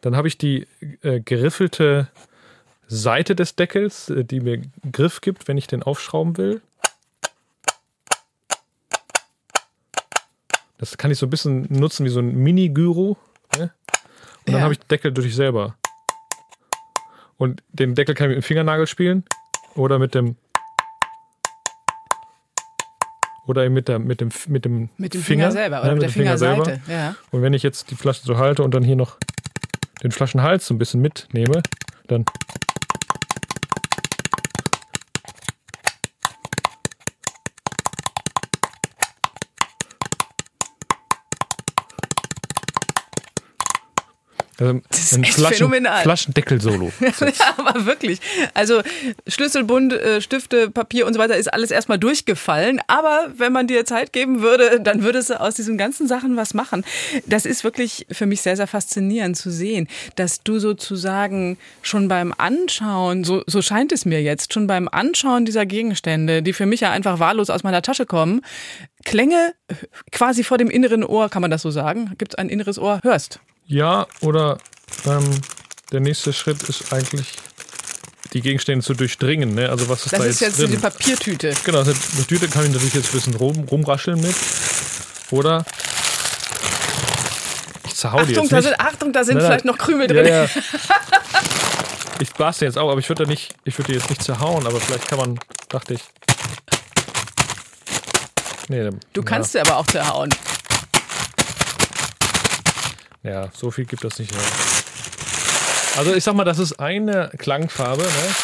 Dann 0.00 0.16
habe 0.16 0.28
ich 0.28 0.36
die 0.38 0.66
äh, 1.02 1.20
geriffelte 1.20 2.08
Seite 2.88 3.34
des 3.34 3.54
Deckels, 3.56 4.10
äh, 4.10 4.24
die 4.24 4.40
mir 4.40 4.62
Griff 4.90 5.20
gibt, 5.20 5.48
wenn 5.48 5.56
ich 5.56 5.66
den 5.66 5.82
aufschrauben 5.82 6.36
will. 6.36 6.60
Das 10.78 10.96
kann 10.98 11.10
ich 11.12 11.18
so 11.18 11.26
ein 11.26 11.30
bisschen 11.30 11.66
nutzen 11.70 12.04
wie 12.04 12.10
so 12.10 12.18
ein 12.18 12.34
Mini-Gyro. 12.34 13.16
Ne? 13.56 13.62
Und 13.62 13.70
dann 14.46 14.56
Ja. 14.56 14.60
habe 14.62 14.72
ich 14.72 14.80
den 14.80 14.88
Deckel 14.88 15.12
durch 15.12 15.34
selber. 15.34 15.76
Und 17.38 17.62
den 17.70 17.94
Deckel 17.94 18.14
kann 18.14 18.30
ich 18.30 18.36
mit 18.36 18.44
dem 18.44 18.46
Fingernagel 18.46 18.86
spielen 18.86 19.24
oder 19.74 19.98
mit 19.98 20.14
dem 20.14 20.36
oder 23.52 23.64
eben 23.64 23.74
mit, 23.74 23.88
der, 23.88 23.98
mit, 23.98 24.20
dem, 24.20 24.30
mit 24.48 24.64
dem 24.64 24.88
Mit 24.96 25.14
dem 25.14 25.22
Finger, 25.22 25.50
Finger, 25.50 25.52
selber 25.52 25.78
oder 25.80 25.88
Ja, 25.88 25.92
mit 25.94 26.02
der 26.02 26.08
dem 26.08 26.12
Finger 26.12 26.38
selber. 26.38 26.64
Fingerseite. 26.64 26.92
Ja. 26.92 27.14
Und 27.30 27.42
wenn 27.42 27.54
ich 27.54 27.62
jetzt 27.62 27.90
die 27.90 27.94
Flasche 27.94 28.22
so 28.24 28.36
halte 28.38 28.62
und 28.62 28.74
dann 28.74 28.82
hier 28.82 28.96
noch 28.96 29.16
den 30.02 30.10
Flaschenhals 30.10 30.66
so 30.66 30.74
ein 30.74 30.78
bisschen 30.78 31.00
mitnehme, 31.00 31.62
dann 32.08 32.24
Also 44.58 44.80
ist 44.90 45.14
ein 45.14 45.24
Flaschen, 45.24 45.56
phänomenal. 45.56 46.02
Flaschendeckel-Solo. 46.02 46.92
Ja, 47.22 47.54
aber 47.56 47.86
wirklich. 47.86 48.20
Also 48.52 48.82
Schlüsselbund, 49.26 49.92
äh, 49.92 50.20
Stifte, 50.20 50.70
Papier 50.70 51.06
und 51.06 51.14
so 51.14 51.18
weiter 51.18 51.36
ist 51.36 51.52
alles 51.52 51.70
erstmal 51.70 51.98
durchgefallen. 51.98 52.80
Aber 52.86 53.32
wenn 53.36 53.52
man 53.52 53.66
dir 53.66 53.84
Zeit 53.84 54.12
geben 54.12 54.42
würde, 54.42 54.80
dann 54.80 55.02
würdest 55.02 55.30
du 55.30 55.40
aus 55.40 55.54
diesen 55.54 55.78
ganzen 55.78 56.06
Sachen 56.06 56.36
was 56.36 56.52
machen. 56.52 56.84
Das 57.26 57.46
ist 57.46 57.64
wirklich 57.64 58.06
für 58.10 58.26
mich 58.26 58.42
sehr, 58.42 58.56
sehr 58.56 58.66
faszinierend 58.66 59.36
zu 59.36 59.50
sehen, 59.50 59.88
dass 60.16 60.42
du 60.42 60.58
sozusagen 60.58 61.58
schon 61.80 62.08
beim 62.08 62.34
Anschauen, 62.36 63.24
so, 63.24 63.42
so 63.46 63.62
scheint 63.62 63.92
es 63.92 64.04
mir 64.04 64.22
jetzt, 64.22 64.52
schon 64.52 64.66
beim 64.66 64.88
Anschauen 64.88 65.44
dieser 65.44 65.64
Gegenstände, 65.64 66.42
die 66.42 66.52
für 66.52 66.66
mich 66.66 66.80
ja 66.80 66.90
einfach 66.90 67.18
wahllos 67.18 67.50
aus 67.50 67.62
meiner 67.62 67.82
Tasche 67.82 68.06
kommen, 68.06 68.42
Klänge 69.04 69.54
quasi 70.10 70.44
vor 70.44 70.58
dem 70.58 70.70
inneren 70.70 71.04
Ohr, 71.04 71.28
kann 71.28 71.42
man 71.42 71.50
das 71.50 71.62
so 71.62 71.70
sagen? 71.70 72.12
Gibt 72.18 72.34
es 72.34 72.38
ein 72.38 72.48
inneres 72.48 72.78
Ohr? 72.78 73.00
Hörst. 73.02 73.40
Ja, 73.66 74.06
oder 74.20 74.58
ähm, 75.06 75.30
der 75.92 76.00
nächste 76.00 76.32
Schritt 76.32 76.62
ist 76.64 76.92
eigentlich, 76.92 77.26
die 78.32 78.40
Gegenstände 78.40 78.84
zu 78.84 78.94
durchdringen. 78.94 79.54
Ne? 79.54 79.68
Also 79.68 79.88
was 79.88 80.04
ist 80.06 80.12
Das 80.12 80.20
da 80.20 80.24
ist 80.26 80.40
jetzt 80.40 80.58
jetzt 80.58 80.60
drin? 80.62 80.70
die 80.72 80.76
Papiertüte. 80.78 81.54
Genau, 81.64 81.78
also 81.78 81.92
eine 82.16 82.26
Tüte 82.26 82.48
kann 82.48 82.64
ich 82.66 82.72
natürlich 82.72 82.94
jetzt 82.94 83.10
ein 83.10 83.12
bisschen 83.12 83.34
rum, 83.34 83.64
rumrascheln 83.70 84.20
mit. 84.20 84.34
Oder 85.30 85.64
ich 87.84 87.94
zerhau 87.94 88.18
die 88.24 88.32
Achtung, 88.32 88.42
jetzt 88.44 88.52
da 88.52 88.56
nicht. 88.56 88.64
sind, 88.68 88.80
Achtung, 88.80 89.12
da 89.12 89.24
sind 89.24 89.36
Nein, 89.38 89.46
vielleicht 89.46 89.64
noch 89.64 89.78
Krümel 89.78 90.06
drin. 90.06 90.26
Ja, 90.26 90.44
ja. 90.44 90.48
Ich 92.20 92.30
blaste 92.34 92.64
jetzt 92.66 92.78
auch, 92.78 92.88
aber 92.88 93.00
ich 93.00 93.08
würde 93.08 93.24
da 93.24 93.28
nicht, 93.28 93.52
ich 93.64 93.76
würde 93.78 93.90
die 93.92 93.98
jetzt 93.98 94.08
nicht 94.08 94.22
zerhauen, 94.22 94.64
aber 94.64 94.80
vielleicht 94.80 95.08
kann 95.08 95.18
man, 95.18 95.40
dachte 95.68 95.94
ich. 95.94 96.00
Nee, 98.68 98.90
Du 99.12 99.24
kannst 99.24 99.52
sie 99.52 99.60
aber 99.60 99.76
auch 99.76 99.86
zerhauen. 99.86 100.32
Ja, 103.22 103.50
so 103.52 103.70
viel 103.70 103.84
gibt 103.84 104.02
das 104.04 104.18
nicht 104.18 104.32
mehr. 104.32 104.42
Also 105.96 106.14
ich 106.14 106.24
sag 106.24 106.34
mal, 106.34 106.44
das 106.44 106.58
ist 106.58 106.80
eine 106.80 107.30
Klangfarbe. 107.38 108.02
Ne? 108.02 108.34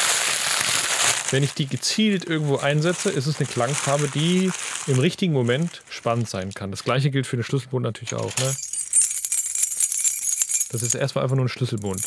Wenn 1.31 1.43
ich 1.43 1.53
die 1.55 1.67
gezielt 1.67 2.27
irgendwo 2.27 2.59
einsetze, 2.59 3.11
ist 3.11 3.27
es 3.27 3.39
eine 3.39 3.47
Klangfarbe, 3.47 4.09
die 4.09 4.51
im 4.87 4.99
richtigen 4.99 5.33
Moment 5.33 5.83
spannend 5.91 6.29
sein 6.29 6.53
kann. 6.55 6.71
Das 6.71 6.85
gleiche 6.85 7.11
gilt 7.11 7.27
für 7.27 7.37
den 7.37 7.43
Schlüsselbund 7.43 7.83
natürlich 7.83 8.15
auch. 8.15 8.37
Ne? 8.39 8.57
Das 10.71 10.83
ist 10.83 10.95
erstmal 10.95 11.25
einfach 11.25 11.37
nur 11.37 11.47
ein 11.47 11.51
Schlüsselbund. 11.51 12.03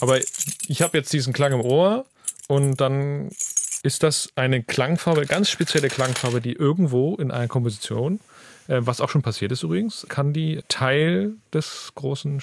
Aber 0.00 0.18
ich 0.66 0.82
habe 0.82 0.98
jetzt 0.98 1.12
diesen 1.12 1.32
Klang 1.32 1.52
im 1.52 1.60
Ohr 1.60 2.04
und 2.48 2.80
dann 2.80 3.30
ist 3.82 4.02
das 4.02 4.30
eine 4.34 4.62
Klangfarbe, 4.62 5.26
ganz 5.26 5.50
spezielle 5.50 5.88
Klangfarbe, 5.88 6.40
die 6.40 6.52
irgendwo 6.52 7.14
in 7.16 7.30
einer 7.30 7.48
Komposition, 7.48 8.20
was 8.80 9.00
auch 9.00 9.08
schon 9.08 9.22
passiert 9.22 9.52
ist 9.52 9.62
übrigens, 9.62 10.06
kann 10.08 10.32
die 10.32 10.62
Teil 10.68 11.34
des 11.52 11.92
großen 11.94 12.40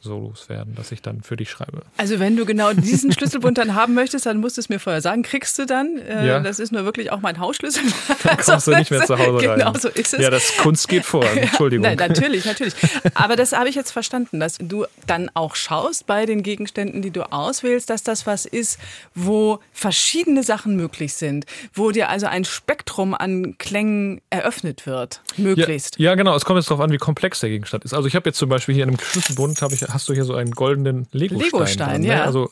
Schlagzeugsolos 0.00 0.48
werden, 0.48 0.74
das 0.74 0.92
ich 0.92 1.02
dann 1.02 1.22
für 1.22 1.36
dich 1.36 1.50
schreibe. 1.50 1.82
Also 1.96 2.18
wenn 2.18 2.36
du 2.36 2.44
genau 2.44 2.72
diesen 2.72 3.12
Schlüsselbund 3.12 3.58
dann 3.58 3.74
haben 3.74 3.94
möchtest, 3.94 4.26
dann 4.26 4.38
musst 4.38 4.56
du 4.56 4.60
es 4.60 4.68
mir 4.68 4.78
vorher 4.78 5.00
sagen. 5.00 5.22
Kriegst 5.22 5.58
du 5.58 5.66
dann? 5.66 5.98
Äh, 5.98 6.26
Ja. 6.26 6.40
Das 6.40 6.58
ist 6.58 6.72
nur 6.72 6.84
wirklich 6.84 7.12
auch 7.12 7.20
mein 7.20 7.38
Hausschlüssel. 7.38 7.82
Dann 8.22 8.36
kommst 8.38 8.66
du 8.66 8.70
nicht 8.72 8.90
mehr 8.90 9.04
zu 9.04 9.18
Hause 9.18 9.48
rein. 9.48 9.58
Genau 9.58 9.72
so 9.74 9.88
ist 9.88 10.14
es. 10.14 10.20
Ja, 10.20 10.30
das 10.30 10.56
Kunst 10.58 10.88
geht 10.88 11.04
vor. 11.04 11.24
Entschuldigung. 11.36 11.82
Nein, 11.82 11.96
natürlich, 11.96 12.44
natürlich. 12.44 12.74
Aber 13.14 13.36
das 13.36 13.52
habe 13.52 13.68
ich 13.68 13.74
jetzt 13.74 13.90
verstanden, 13.90 14.40
dass 14.40 14.58
du 14.58 14.86
dann 15.06 15.30
auch 15.34 15.54
schaust 15.54 16.06
bei 16.06 16.26
den 16.26 16.42
Gegenständen, 16.42 17.02
die 17.02 17.10
du 17.10 17.30
auswählst, 17.32 17.90
dass 17.90 18.02
das 18.02 18.26
was 18.26 18.46
ist, 18.46 18.78
wo 19.14 19.60
verschiedene 19.72 20.42
Sachen 20.42 20.76
möglich 20.76 21.14
sind, 21.14 21.46
wo 21.74 21.90
dir 21.90 22.08
also 22.08 22.26
ein 22.26 22.44
Spektrum 22.44 23.14
an 23.14 23.56
Klängen 23.58 24.20
eröffnet 24.30 24.86
wird, 24.86 25.22
möglichst. 25.36 25.98
Ja, 25.98 26.10
ja, 26.10 26.14
genau. 26.14 26.34
Es 26.36 26.44
kommt 26.44 26.58
jetzt 26.58 26.70
darauf 26.70 26.82
an, 26.84 26.90
wie 26.92 26.98
komplex 26.98 27.40
der 27.40 27.50
Gegenstand 27.50 27.84
ist. 27.84 27.94
Also 27.94 28.06
ich 28.08 28.14
habe 28.14 28.28
jetzt 28.28 28.38
zum 28.38 28.48
Beispiel 28.48 28.74
hier 28.74 28.84
in 28.84 28.90
einem 28.90 28.98
Schlüsselbund 29.00 29.60
habe 29.62 29.74
ich, 29.74 29.89
hast 29.92 30.08
du 30.08 30.14
hier 30.14 30.24
so 30.24 30.34
einen 30.34 30.50
goldenen 30.52 31.06
Lego-Stein. 31.12 31.50
Legostein, 31.52 32.00
ne? 32.02 32.08
ja. 32.08 32.24
Also 32.24 32.50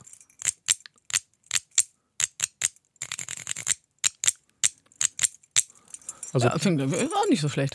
Also 6.32 6.48
Ja, 6.48 6.58
finde 6.58 6.84
ich 6.84 7.14
auch 7.14 7.28
nicht 7.28 7.40
so 7.40 7.48
schlecht. 7.48 7.74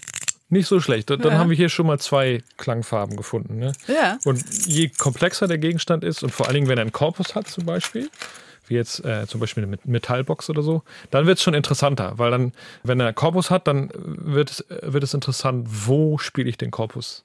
nicht 0.50 0.68
so 0.68 0.80
schlecht. 0.80 1.10
Dann 1.10 1.20
Ja. 1.22 1.32
haben 1.34 1.50
wir 1.50 1.58
hier 1.58 1.70
schon 1.70 1.88
mal 1.88 2.00
zwei 2.00 2.44
Klangfarben 2.58 3.18
gefunden. 3.18 3.58
Ne? 3.58 3.72
Ja. 3.88 4.20
Und 4.24 4.44
je 4.68 4.90
komplexer 4.90 5.48
der 5.48 5.58
Gegenstand 5.58 6.04
ist 6.04 6.22
und 6.24 6.30
vor 6.32 6.46
allen 6.46 6.54
Dingen, 6.56 6.68
wenn 6.68 6.78
er 6.78 6.84
einen 6.84 6.92
Korpus 6.92 7.34
hat 7.34 7.48
zum 7.48 7.66
Beispiel, 7.66 8.10
wie 8.68 8.76
jetzt 8.76 9.04
äh, 9.04 9.26
zum 9.28 9.40
Beispiel 9.40 9.64
eine 9.64 9.72
Met- 9.72 9.86
Metallbox 9.88 10.50
oder 10.52 10.62
so, 10.62 10.84
dann 11.10 11.26
wird 11.26 11.40
es 11.40 11.44
schon 11.44 11.56
interessanter, 11.56 12.14
weil 12.20 12.30
dann, 12.30 12.54
wenn 12.84 13.00
er 13.00 13.08
einen 13.08 13.16
Korpus 13.16 13.50
hat, 13.50 13.68
dann 13.68 13.90
wird 13.96 14.52
es, 14.52 14.66
wird 14.70 15.04
es 15.04 15.16
interessant, 15.16 15.68
wo 15.70 16.20
spiele 16.20 16.50
ich 16.50 16.58
den 16.58 16.70
Korpus? 16.70 17.24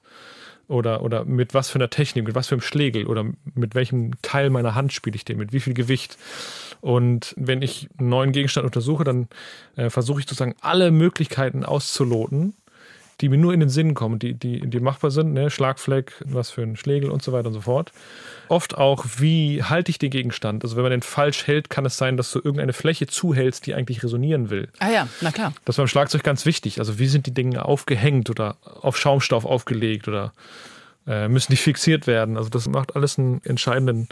Oder, 0.69 1.01
oder 1.01 1.25
mit 1.25 1.53
was 1.53 1.69
für 1.69 1.79
einer 1.79 1.89
Technik, 1.89 2.25
mit 2.25 2.35
was 2.35 2.47
für 2.47 2.55
einem 2.55 2.61
Schlegel 2.61 3.07
oder 3.07 3.25
mit 3.55 3.73
welchem 3.75 4.11
Teil 4.21 4.49
meiner 4.51 4.75
Hand 4.75 4.93
spiele 4.93 5.15
ich 5.15 5.25
den, 5.25 5.37
mit 5.37 5.51
wie 5.51 5.59
viel 5.59 5.73
Gewicht. 5.73 6.17
Und 6.79 7.33
wenn 7.37 7.61
ich 7.61 7.89
einen 7.97 8.09
neuen 8.09 8.31
Gegenstand 8.31 8.65
untersuche, 8.65 9.03
dann 9.03 9.27
äh, 9.75 9.89
versuche 9.89 10.19
ich 10.19 10.25
sozusagen 10.25 10.55
alle 10.61 10.91
Möglichkeiten 10.91 11.65
auszuloten, 11.65 12.53
die 13.21 13.29
mir 13.29 13.37
nur 13.37 13.53
in 13.53 13.59
den 13.59 13.69
Sinn 13.69 13.93
kommen, 13.93 14.19
die, 14.19 14.33
die, 14.33 14.61
die 14.61 14.79
machbar 14.79 15.11
sind, 15.11 15.33
ne? 15.33 15.49
Schlagfleck, 15.49 16.13
was 16.25 16.49
für 16.49 16.61
ein 16.61 16.75
Schlegel 16.75 17.09
und 17.09 17.21
so 17.21 17.31
weiter 17.31 17.47
und 17.47 17.53
so 17.53 17.61
fort. 17.61 17.91
Oft 18.47 18.77
auch, 18.77 19.05
wie 19.17 19.63
halte 19.63 19.91
ich 19.91 19.99
den 19.99 20.09
Gegenstand? 20.09 20.63
Also 20.63 20.75
wenn 20.75 20.83
man 20.83 20.91
den 20.91 21.01
falsch 21.01 21.45
hält, 21.45 21.69
kann 21.69 21.85
es 21.85 21.97
sein, 21.97 22.17
dass 22.17 22.31
du 22.31 22.39
irgendeine 22.39 22.73
Fläche 22.73 23.07
zuhältst, 23.07 23.65
die 23.65 23.75
eigentlich 23.75 24.03
resonieren 24.03 24.49
will. 24.49 24.69
Ah 24.79 24.89
ja, 24.89 25.07
na 25.21 25.31
klar. 25.31 25.53
Das 25.65 25.77
war 25.77 25.83
beim 25.83 25.89
Schlagzeug 25.89 26.23
ganz 26.23 26.45
wichtig. 26.45 26.79
Also 26.79 26.97
wie 26.99 27.07
sind 27.07 27.25
die 27.25 27.33
Dinge 27.33 27.65
aufgehängt 27.65 28.29
oder 28.29 28.55
auf 28.81 28.97
Schaumstoff 28.97 29.45
aufgelegt 29.45 30.07
oder 30.07 30.33
müssen 31.05 31.51
die 31.51 31.57
fixiert 31.57 32.07
werden? 32.07 32.37
Also 32.37 32.49
das 32.49 32.67
macht 32.67 32.95
alles 32.95 33.17
einen 33.17 33.43
entscheidenden 33.43 34.07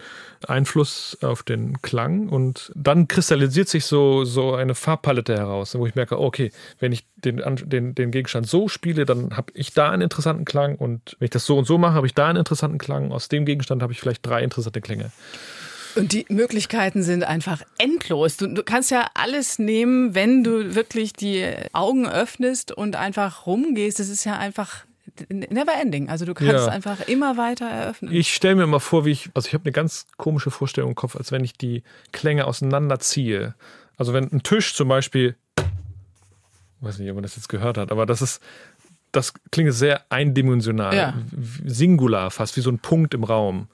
Einfluss 0.47 1.17
auf 1.21 1.43
den 1.43 1.81
Klang 1.81 2.29
und 2.29 2.71
dann 2.75 3.07
kristallisiert 3.07 3.69
sich 3.69 3.85
so, 3.85 4.25
so 4.25 4.55
eine 4.55 4.73
Farbpalette 4.73 5.35
heraus, 5.35 5.75
wo 5.75 5.85
ich 5.85 5.95
merke, 5.95 6.19
okay, 6.19 6.51
wenn 6.79 6.91
ich 6.91 7.05
den, 7.17 7.41
den, 7.65 7.93
den 7.93 8.11
Gegenstand 8.11 8.47
so 8.47 8.67
spiele, 8.67 9.05
dann 9.05 9.37
habe 9.37 9.51
ich 9.53 9.73
da 9.73 9.91
einen 9.91 10.01
interessanten 10.01 10.45
Klang 10.45 10.75
und 10.75 11.15
wenn 11.19 11.25
ich 11.25 11.31
das 11.31 11.45
so 11.45 11.57
und 11.57 11.65
so 11.65 11.77
mache, 11.77 11.93
habe 11.93 12.07
ich 12.07 12.13
da 12.13 12.27
einen 12.27 12.39
interessanten 12.39 12.77
Klang. 12.77 13.11
Aus 13.11 13.29
dem 13.29 13.45
Gegenstand 13.45 13.83
habe 13.83 13.93
ich 13.93 13.99
vielleicht 13.99 14.25
drei 14.25 14.43
interessante 14.43 14.81
Klänge. 14.81 15.11
Und 15.97 16.13
die 16.13 16.25
Möglichkeiten 16.29 17.01
sind 17.01 17.23
einfach 17.23 17.63
endlos. 17.79 18.37
Du, 18.37 18.47
du 18.47 18.63
kannst 18.63 18.91
ja 18.91 19.07
alles 19.15 19.57
nehmen, 19.57 20.13
wenn 20.13 20.43
du 20.43 20.75
wirklich 20.75 21.13
die 21.13 21.43
Augen 21.73 22.07
öffnest 22.07 22.71
und 22.71 22.95
einfach 22.95 23.47
rumgehst. 23.47 23.99
Das 23.99 24.09
ist 24.09 24.23
ja 24.23 24.37
einfach 24.37 24.85
never 25.29 25.73
ending. 25.81 26.09
Also 26.09 26.25
du 26.25 26.33
kannst 26.33 26.51
Ja. 26.53 26.67
einfach 26.67 27.07
immer 27.07 27.37
weiter 27.37 27.65
eröffnen. 27.69 28.13
Ich 28.13 28.33
stelle 28.33 28.55
mir 28.55 28.63
immer 28.63 28.79
vor, 28.79 29.05
wie 29.05 29.11
ich, 29.11 29.29
also 29.33 29.47
ich 29.47 29.53
habe 29.53 29.65
eine 29.65 29.71
ganz 29.71 30.07
komische 30.17 30.51
Vorstellung 30.51 30.91
im 30.91 30.95
Kopf, 30.95 31.15
als 31.15 31.31
wenn 31.31 31.43
ich 31.43 31.53
die 31.53 31.83
Klänge 32.11 32.45
auseinanderziehe. 32.45 33.55
Also 33.97 34.13
wenn 34.13 34.31
ein 34.31 34.43
Tisch 34.43 34.73
zum 34.75 34.87
Beispiel, 34.87 35.35
weiß 36.81 36.99
nicht, 36.99 37.09
ob 37.09 37.15
man 37.15 37.23
das 37.23 37.35
jetzt 37.35 37.49
gehört 37.49 37.77
hat, 37.77 37.91
aber 37.91 38.05
das 38.05 38.21
ist, 38.21 38.41
das 39.11 39.33
klingt 39.51 39.73
sehr 39.73 40.01
eindimensional, 40.09 40.95
Ja. 40.95 41.13
singular, 41.65 42.29
fast 42.29 42.55
wie 42.57 42.61
so 42.61 42.69
ein 42.69 42.79
Punkt 42.79 43.13
im 43.13 43.23
Raum. 43.23 43.67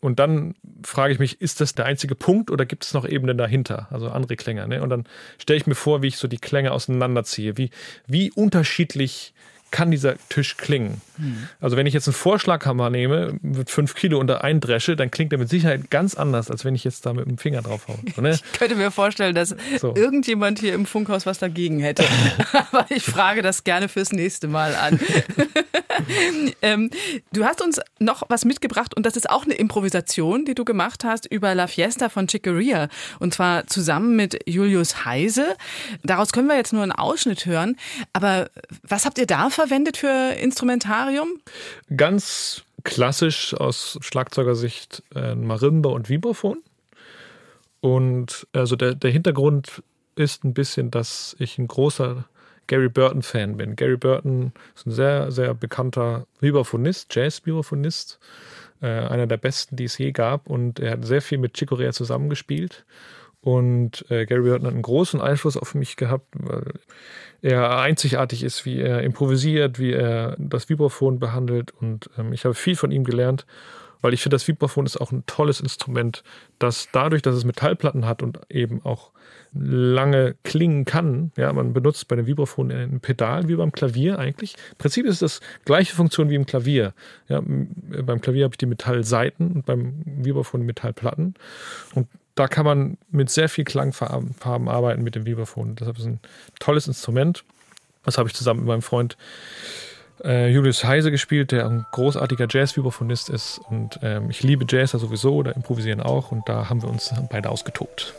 Und 0.00 0.18
dann 0.20 0.54
frage 0.84 1.14
ich 1.14 1.18
mich, 1.18 1.40
ist 1.40 1.60
das 1.62 1.74
der 1.74 1.86
einzige 1.86 2.14
Punkt 2.14 2.50
oder 2.50 2.66
gibt 2.66 2.84
es 2.84 2.92
noch 2.92 3.06
Ebenen 3.06 3.38
dahinter, 3.38 3.88
also 3.90 4.10
andere 4.10 4.36
Klänge? 4.36 4.68
Ne? 4.68 4.82
Und 4.82 4.90
dann 4.90 5.04
stelle 5.38 5.56
ich 5.56 5.66
mir 5.66 5.74
vor, 5.74 6.02
wie 6.02 6.08
ich 6.08 6.18
so 6.18 6.28
die 6.28 6.36
Klänge 6.36 6.72
auseinanderziehe, 6.72 7.56
wie, 7.56 7.70
wie 8.06 8.30
unterschiedlich 8.30 9.32
kann 9.74 9.90
dieser 9.90 10.14
Tisch 10.28 10.56
klingen. 10.56 11.00
Also 11.60 11.76
wenn 11.76 11.86
ich 11.86 11.94
jetzt 11.94 12.08
einen 12.08 12.14
Vorschlaghammer 12.14 12.90
nehme, 12.90 13.38
mit 13.42 13.70
fünf 13.70 13.94
Kilo 13.94 14.18
und 14.18 14.26
da 14.26 14.38
eindresche, 14.38 14.96
dann 14.96 15.10
klingt 15.10 15.32
er 15.32 15.38
mit 15.38 15.48
Sicherheit 15.48 15.90
ganz 15.90 16.14
anders, 16.14 16.50
als 16.50 16.64
wenn 16.64 16.74
ich 16.74 16.84
jetzt 16.84 17.06
da 17.06 17.12
mit 17.12 17.26
dem 17.26 17.38
Finger 17.38 17.62
drauf 17.62 17.86
haue. 17.88 17.98
Ne? 18.22 18.38
Ich 18.54 18.58
könnte 18.58 18.74
mir 18.76 18.90
vorstellen, 18.90 19.34
dass 19.34 19.54
So. 19.78 19.94
irgendjemand 19.94 20.58
hier 20.58 20.74
im 20.74 20.86
Funkhaus 20.86 21.26
was 21.26 21.38
dagegen 21.38 21.80
hätte. 21.80 22.04
Aber 22.52 22.86
ich 22.90 23.04
frage 23.04 23.42
das 23.42 23.64
gerne 23.64 23.88
fürs 23.88 24.12
nächste 24.12 24.48
Mal 24.48 24.74
an. 24.74 25.00
ähm, 26.62 26.90
du 27.32 27.44
hast 27.44 27.62
uns 27.62 27.80
noch 27.98 28.22
was 28.28 28.44
mitgebracht 28.44 28.94
und 28.96 29.06
das 29.06 29.16
ist 29.16 29.28
auch 29.30 29.44
eine 29.44 29.54
Improvisation, 29.54 30.44
die 30.44 30.54
du 30.54 30.64
gemacht 30.64 31.04
hast 31.04 31.26
über 31.26 31.54
La 31.54 31.66
Fiesta 31.66 32.08
von 32.08 32.26
Chicoria. 32.28 32.88
Und 33.20 33.34
zwar 33.34 33.66
zusammen 33.66 34.16
mit 34.16 34.38
Julius 34.46 35.04
Heise. 35.04 35.56
Daraus 36.02 36.32
können 36.32 36.48
wir 36.48 36.56
jetzt 36.56 36.72
nur 36.72 36.82
einen 36.82 36.92
Ausschnitt 36.92 37.46
hören. 37.46 37.76
Aber 38.12 38.50
was 38.82 39.04
habt 39.04 39.18
ihr 39.18 39.26
da 39.26 39.50
verwendet 39.50 39.96
für 39.96 40.34
Instrumentarium? 41.04 41.40
Ganz 41.96 42.64
klassisch 42.82 43.54
aus 43.54 43.98
Schlagzeugersicht 44.00 45.02
äh, 45.14 45.34
Marimba 45.34 45.90
und 45.90 46.08
Vibraphon. 46.08 46.62
Und 47.80 48.46
also 48.52 48.76
der, 48.76 48.94
der 48.94 49.10
Hintergrund 49.10 49.82
ist 50.16 50.44
ein 50.44 50.54
bisschen, 50.54 50.90
dass 50.90 51.36
ich 51.38 51.58
ein 51.58 51.68
großer 51.68 52.24
Gary 52.66 52.88
Burton-Fan 52.88 53.56
bin. 53.56 53.76
Gary 53.76 53.96
Burton 53.96 54.52
ist 54.74 54.86
ein 54.86 54.90
sehr, 54.90 55.30
sehr 55.30 55.52
bekannter 55.52 56.26
Vibraphonist, 56.40 57.14
Jazz-Vibraphonist, 57.14 58.18
äh, 58.80 58.86
einer 58.86 59.26
der 59.26 59.36
besten, 59.36 59.76
die 59.76 59.84
es 59.84 59.98
je 59.98 60.12
gab. 60.12 60.48
Und 60.48 60.80
er 60.80 60.92
hat 60.92 61.04
sehr 61.04 61.20
viel 61.20 61.38
mit 61.38 61.54
Chico 61.54 61.74
Rea 61.74 61.92
zusammengespielt. 61.92 62.86
Und 63.44 64.10
äh, 64.10 64.24
Gary 64.24 64.40
Burton 64.40 64.66
hat 64.66 64.72
einen 64.72 64.82
großen 64.82 65.20
Einfluss 65.20 65.58
auf 65.58 65.74
mich 65.74 65.96
gehabt, 65.96 66.28
weil 66.32 66.72
er 67.42 67.78
einzigartig 67.78 68.42
ist, 68.42 68.64
wie 68.64 68.80
er 68.80 69.02
improvisiert, 69.02 69.78
wie 69.78 69.92
er 69.92 70.34
das 70.38 70.70
Vibraphon 70.70 71.18
behandelt. 71.18 71.72
Und 71.72 72.08
ähm, 72.16 72.32
ich 72.32 72.44
habe 72.44 72.54
viel 72.54 72.74
von 72.74 72.90
ihm 72.90 73.04
gelernt 73.04 73.44
weil 74.04 74.12
ich 74.12 74.20
finde, 74.20 74.34
das 74.34 74.46
Vibraphon 74.46 74.84
ist 74.84 74.98
auch 74.98 75.12
ein 75.12 75.24
tolles 75.24 75.62
Instrument, 75.62 76.24
das 76.58 76.88
dadurch, 76.92 77.22
dass 77.22 77.34
es 77.34 77.46
Metallplatten 77.46 78.04
hat 78.04 78.22
und 78.22 78.38
eben 78.50 78.82
auch 78.84 79.12
lange 79.54 80.34
klingen 80.42 80.84
kann, 80.84 81.32
ja, 81.38 81.50
man 81.54 81.72
benutzt 81.72 82.06
bei 82.08 82.16
dem 82.16 82.26
Vibraphon 82.26 82.70
ein 82.70 83.00
Pedal 83.00 83.48
wie 83.48 83.54
beim 83.56 83.72
Klavier 83.72 84.18
eigentlich. 84.18 84.56
Im 84.72 84.76
Prinzip 84.76 85.06
ist 85.06 85.22
das 85.22 85.40
gleiche 85.64 85.94
Funktion 85.94 86.28
wie 86.28 86.34
im 86.34 86.44
Klavier. 86.44 86.92
Ja, 87.28 87.40
beim 87.42 88.20
Klavier 88.20 88.44
habe 88.44 88.52
ich 88.52 88.58
die 88.58 88.66
Metallseiten 88.66 89.52
und 89.52 89.64
beim 89.64 90.02
Vibraphon 90.04 90.60
die 90.60 90.66
Metallplatten. 90.66 91.34
Und 91.94 92.06
da 92.34 92.48
kann 92.48 92.64
man 92.64 92.98
mit 93.10 93.30
sehr 93.30 93.48
viel 93.48 93.64
Klangfarben 93.64 94.68
arbeiten 94.68 95.02
mit 95.02 95.14
dem 95.14 95.26
Vibraphon. 95.26 95.76
Deshalb 95.76 95.96
ist 95.96 96.02
es 96.02 96.08
ein 96.08 96.20
tolles 96.58 96.88
Instrument. 96.88 97.44
Das 98.04 98.18
habe 98.18 98.28
ich 98.28 98.34
zusammen 98.34 98.60
mit 98.60 98.68
meinem 98.68 98.82
Freund 98.82 99.16
äh, 100.22 100.50
Julius 100.50 100.84
Heise 100.84 101.10
gespielt, 101.10 101.52
der 101.52 101.66
ein 101.66 101.86
großartiger 101.92 102.46
Jazz-Vibraphonist 102.48 103.30
ist. 103.30 103.60
Und 103.70 103.98
ähm, 104.02 104.30
ich 104.30 104.42
liebe 104.42 104.66
Jazzer 104.68 104.98
sowieso 104.98 105.34
oder 105.34 105.54
improvisieren 105.54 106.00
auch. 106.00 106.32
Und 106.32 106.48
da 106.48 106.68
haben 106.68 106.82
wir 106.82 106.88
uns 106.88 107.12
beide 107.30 107.50
ausgetobt. 107.50 108.14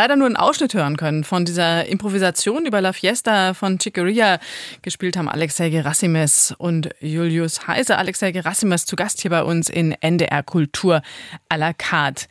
Leider 0.00 0.16
nur 0.16 0.28
einen 0.28 0.36
Ausschnitt 0.36 0.72
hören 0.72 0.96
können 0.96 1.24
von 1.24 1.44
dieser 1.44 1.84
Improvisation 1.84 2.64
über 2.64 2.80
La 2.80 2.94
Fiesta 2.94 3.52
von 3.52 3.78
Chicoria. 3.78 4.38
Gespielt 4.80 5.14
haben 5.14 5.28
Alexei 5.28 5.68
Gerassimes 5.68 6.54
und 6.56 6.88
Julius 7.00 7.66
Heise. 7.66 7.98
Alexei 7.98 8.32
Gerassimes 8.32 8.86
zu 8.86 8.96
Gast 8.96 9.20
hier 9.20 9.30
bei 9.30 9.42
uns 9.42 9.68
in 9.68 9.92
NDR 9.92 10.42
Kultur 10.42 11.02
à 11.50 11.58
la 11.58 11.74
carte. 11.74 12.28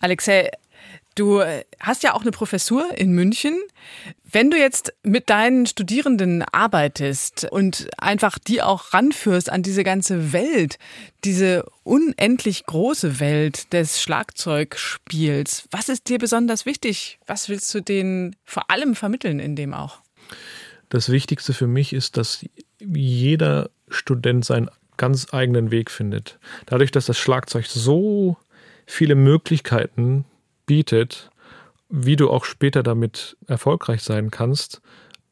Alexei, 0.00 0.50
Du 1.14 1.38
äh, 1.38 1.64
hast 1.78 2.02
ja 2.02 2.14
auch 2.14 2.22
eine 2.22 2.32
Professur 2.32 2.90
in 2.96 3.12
München. 3.12 3.60
Wenn 4.24 4.50
du 4.50 4.58
jetzt 4.58 4.92
mit 5.04 5.30
deinen 5.30 5.66
Studierenden 5.66 6.42
arbeitest 6.50 7.46
und 7.50 7.88
einfach 7.98 8.38
die 8.38 8.62
auch 8.62 8.92
ranführst 8.92 9.48
an 9.50 9.62
diese 9.62 9.84
ganze 9.84 10.32
Welt, 10.32 10.78
diese 11.22 11.66
unendlich 11.84 12.66
große 12.66 13.20
Welt 13.20 13.72
des 13.72 14.02
Schlagzeugspiels, 14.02 15.68
was 15.70 15.88
ist 15.88 16.08
dir 16.08 16.18
besonders 16.18 16.66
wichtig? 16.66 17.20
Was 17.26 17.48
willst 17.48 17.72
du 17.74 17.80
denen 17.80 18.34
vor 18.44 18.70
allem 18.70 18.96
vermitteln 18.96 19.38
in 19.38 19.54
dem 19.54 19.72
auch? 19.72 20.00
Das 20.88 21.10
Wichtigste 21.10 21.52
für 21.52 21.68
mich 21.68 21.92
ist, 21.92 22.16
dass 22.16 22.44
jeder 22.80 23.70
Student 23.88 24.44
seinen 24.44 24.68
ganz 24.96 25.32
eigenen 25.32 25.70
Weg 25.70 25.90
findet. 25.90 26.38
Dadurch, 26.66 26.90
dass 26.90 27.06
das 27.06 27.18
Schlagzeug 27.18 27.66
so 27.66 28.36
viele 28.86 29.14
Möglichkeiten 29.14 30.24
bietet, 30.66 31.30
wie 31.88 32.16
du 32.16 32.30
auch 32.30 32.44
später 32.44 32.82
damit 32.82 33.36
erfolgreich 33.46 34.02
sein 34.02 34.30
kannst, 34.30 34.80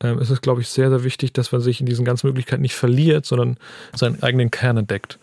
ähm, 0.01 0.18
ist 0.18 0.30
es, 0.30 0.41
glaube 0.41 0.61
ich, 0.61 0.68
sehr, 0.68 0.91
sehr 0.91 1.05
wichtig, 1.05 1.33
dass 1.33 1.53
man 1.53 1.61
sich 1.61 1.80
in 1.80 1.87
diesen 1.87 2.05
ganzen 2.05 2.26
Möglichkeiten 2.26 2.62
nicht 2.62 2.74
verliert, 2.74 3.26
sondern 3.26 3.57
seinen 3.95 4.22
eigenen 4.22 4.51
Kern 4.51 4.76
entdeckt. 4.76 5.18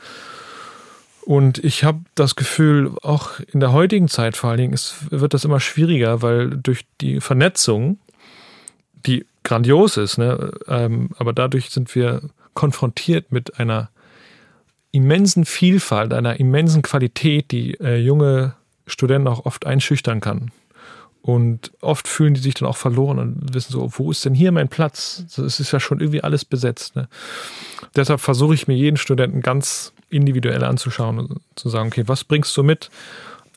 Und 1.22 1.64
ich 1.64 1.84
habe 1.84 2.00
das 2.16 2.36
Gefühl, 2.36 2.92
auch 3.04 3.40
in 3.40 3.60
der 3.60 3.72
heutigen 3.72 4.08
Zeit 4.08 4.36
vor 4.36 4.50
allen 4.50 4.60
Dingen, 4.60 4.74
es 4.74 4.96
wird 5.12 5.34
das 5.34 5.46
immer 5.46 5.60
schwieriger, 5.60 6.22
weil 6.22 6.50
durch 6.50 6.86
die 7.02 7.22
Vernetzung, 7.22 8.00
die 9.06 9.26
grandios 9.44 9.98
ist, 9.98 10.18
ne, 10.18 10.52
ähm, 10.68 11.10
aber 11.18 11.34
dadurch 11.34 11.70
sind 11.70 11.94
wir 11.94 12.22
konfrontiert 12.56 13.32
mit 13.32 13.60
einer 13.60 13.90
immensen 14.92 15.46
Vielfalt, 15.46 16.14
einer 16.14 16.40
immensen 16.40 16.82
Qualität, 16.82 17.52
die 17.52 17.76
äh, 17.80 17.98
junge 17.98 18.56
Studenten 18.90 19.28
auch 19.28 19.46
oft 19.46 19.66
einschüchtern 19.66 20.20
kann. 20.20 20.52
Und 21.22 21.72
oft 21.82 22.08
fühlen 22.08 22.34
die 22.34 22.40
sich 22.40 22.54
dann 22.54 22.68
auch 22.68 22.78
verloren 22.78 23.20
und 23.20 23.54
wissen 23.54 23.74
so, 23.74 23.92
wo 23.98 24.10
ist 24.10 24.24
denn 24.24 24.34
hier 24.34 24.52
mein 24.52 24.70
Platz? 24.70 25.26
Es 25.38 25.60
ist 25.60 25.72
ja 25.72 25.80
schon 25.80 26.00
irgendwie 26.00 26.24
alles 26.24 26.46
besetzt. 26.46 26.96
Ne? 26.96 27.10
Deshalb 27.96 28.22
versuche 28.22 28.54
ich 28.54 28.68
mir 28.68 28.76
jeden 28.76 28.98
Studenten 28.98 29.42
ganz 29.42 29.92
individuell 30.10 30.64
anzuschauen 30.64 31.20
und 31.20 31.42
zu 31.56 31.70
sagen, 31.70 31.90
okay, 31.90 32.04
was 32.08 32.24
bringst 32.24 32.56
du 32.56 32.64
mit? 32.64 32.90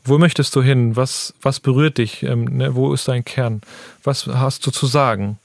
Wo 0.05 0.19
möchtest 0.19 0.57
du 0.57 0.63
hin? 0.63 0.97
Was, 0.97 1.35
was 1.41 1.61
berührt 1.61 1.99
dich? 1.99 2.25
Ähm, 2.25 2.45
ne? 2.45 2.75
Wo 2.75 2.93
ist 2.93 3.07
dein 3.07 3.25
Kern? 3.25 3.61
Was 4.03 4.27
hast 4.27 4.67
du 4.67 4.73
zu 4.73 4.87
sagen? 4.87 5.39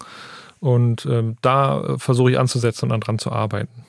Und 0.59 1.05
ähm, 1.05 1.37
da 1.43 1.97
versuche 1.99 2.31
ich 2.31 2.39
anzusetzen 2.39 2.91
und 2.91 3.01
daran 3.01 3.19
zu 3.19 3.31
arbeiten. 3.31 3.85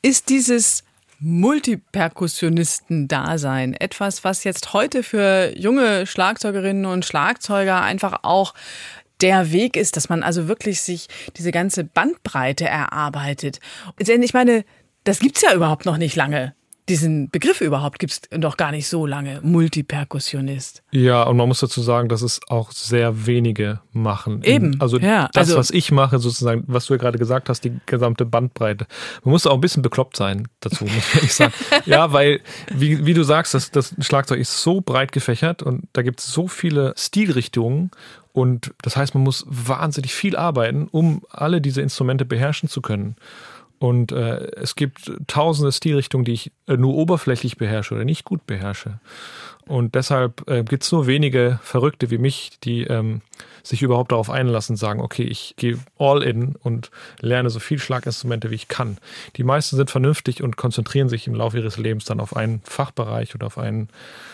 Ist 0.00 0.28
dieses 0.28 0.84
Multiperkussionisten-Dasein. 1.20 3.74
Etwas, 3.74 4.24
was 4.24 4.44
jetzt 4.44 4.72
heute 4.72 5.02
für 5.02 5.52
junge 5.56 6.06
Schlagzeugerinnen 6.06 6.86
und 6.86 7.04
Schlagzeuger 7.04 7.82
einfach 7.82 8.20
auch 8.22 8.54
der 9.20 9.52
Weg 9.52 9.76
ist, 9.76 9.96
dass 9.96 10.08
man 10.08 10.22
also 10.22 10.48
wirklich 10.48 10.80
sich 10.80 11.08
diese 11.36 11.50
ganze 11.50 11.84
Bandbreite 11.84 12.66
erarbeitet. 12.66 13.60
Denn 13.98 14.22
ich 14.22 14.32
meine, 14.32 14.64
das 15.04 15.18
gibt's 15.18 15.42
ja 15.42 15.54
überhaupt 15.54 15.86
noch 15.86 15.96
nicht 15.96 16.16
lange 16.16 16.54
diesen 16.88 17.30
Begriff 17.30 17.60
überhaupt 17.60 17.98
gibt 17.98 18.12
es 18.12 18.38
noch 18.38 18.56
gar 18.56 18.70
nicht 18.70 18.88
so 18.88 19.06
lange, 19.06 19.40
Multiperkussionist. 19.42 20.82
Ja, 20.90 21.22
und 21.24 21.36
man 21.36 21.48
muss 21.48 21.60
dazu 21.60 21.82
sagen, 21.82 22.08
dass 22.08 22.22
es 22.22 22.40
auch 22.48 22.72
sehr 22.72 23.26
wenige 23.26 23.80
machen. 23.92 24.42
Eben. 24.42 24.80
Also 24.80 24.98
ja, 24.98 25.28
das, 25.32 25.48
also, 25.48 25.58
was 25.58 25.70
ich 25.70 25.90
mache, 25.92 26.18
sozusagen, 26.18 26.64
was 26.66 26.86
du 26.86 26.94
ja 26.94 26.98
gerade 26.98 27.18
gesagt 27.18 27.48
hast, 27.48 27.64
die 27.64 27.72
gesamte 27.86 28.24
Bandbreite. 28.24 28.86
Man 29.24 29.32
muss 29.32 29.46
auch 29.46 29.54
ein 29.54 29.60
bisschen 29.60 29.82
bekloppt 29.82 30.16
sein 30.16 30.48
dazu, 30.60 30.84
muss 30.84 30.96
ich 30.96 31.14
ehrlich 31.14 31.34
sagen. 31.34 31.52
ja, 31.84 32.12
weil, 32.12 32.40
wie, 32.72 33.04
wie 33.06 33.14
du 33.14 33.22
sagst, 33.22 33.54
das, 33.54 33.70
das 33.70 33.94
Schlagzeug 34.00 34.40
ist 34.40 34.62
so 34.62 34.80
breit 34.80 35.12
gefächert 35.12 35.62
und 35.62 35.88
da 35.92 36.02
gibt 36.02 36.20
es 36.20 36.32
so 36.32 36.48
viele 36.48 36.94
Stilrichtungen 36.96 37.90
und 38.32 38.72
das 38.82 38.96
heißt, 38.96 39.14
man 39.14 39.24
muss 39.24 39.44
wahnsinnig 39.48 40.14
viel 40.14 40.36
arbeiten, 40.36 40.88
um 40.90 41.22
alle 41.30 41.60
diese 41.60 41.82
Instrumente 41.82 42.24
beherrschen 42.24 42.68
zu 42.68 42.80
können. 42.80 43.16
Und 43.78 44.10
äh, 44.10 44.50
es 44.56 44.74
gibt 44.74 45.12
tausende 45.28 45.70
Stilrichtungen, 45.70 46.24
die 46.24 46.32
ich 46.32 46.52
äh, 46.66 46.76
nur 46.76 46.94
oberflächlich 46.94 47.56
beherrsche 47.56 47.94
oder 47.94 48.04
nicht 48.04 48.24
gut 48.24 48.46
beherrsche. 48.46 48.98
Und 49.68 49.94
deshalb 49.94 50.48
äh, 50.48 50.64
gibt 50.64 50.82
es 50.82 50.90
nur 50.90 51.06
wenige 51.06 51.60
Verrückte 51.62 52.10
wie 52.10 52.18
mich, 52.18 52.58
die 52.64 52.84
ähm, 52.84 53.20
sich 53.62 53.82
überhaupt 53.82 54.12
darauf 54.12 54.30
einlassen 54.30 54.72
und 54.72 54.78
sagen, 54.78 55.00
okay, 55.00 55.24
ich 55.24 55.54
gehe 55.56 55.78
all 55.98 56.22
in 56.22 56.56
und 56.56 56.90
lerne 57.20 57.50
so 57.50 57.60
viel 57.60 57.78
Schlaginstrumente, 57.78 58.50
wie 58.50 58.56
ich 58.56 58.68
kann. 58.68 58.96
Die 59.36 59.44
meisten 59.44 59.76
sind 59.76 59.90
vernünftig 59.90 60.42
und 60.42 60.56
konzentrieren 60.56 61.08
sich 61.08 61.26
im 61.26 61.34
Laufe 61.34 61.58
ihres 61.58 61.76
Lebens 61.76 62.06
dann 62.06 62.18
auf 62.18 62.34
einen 62.34 62.62
Fachbereich 62.64 63.34
oder 63.34 63.46
auf, 63.46 63.58
einen, 63.58 63.90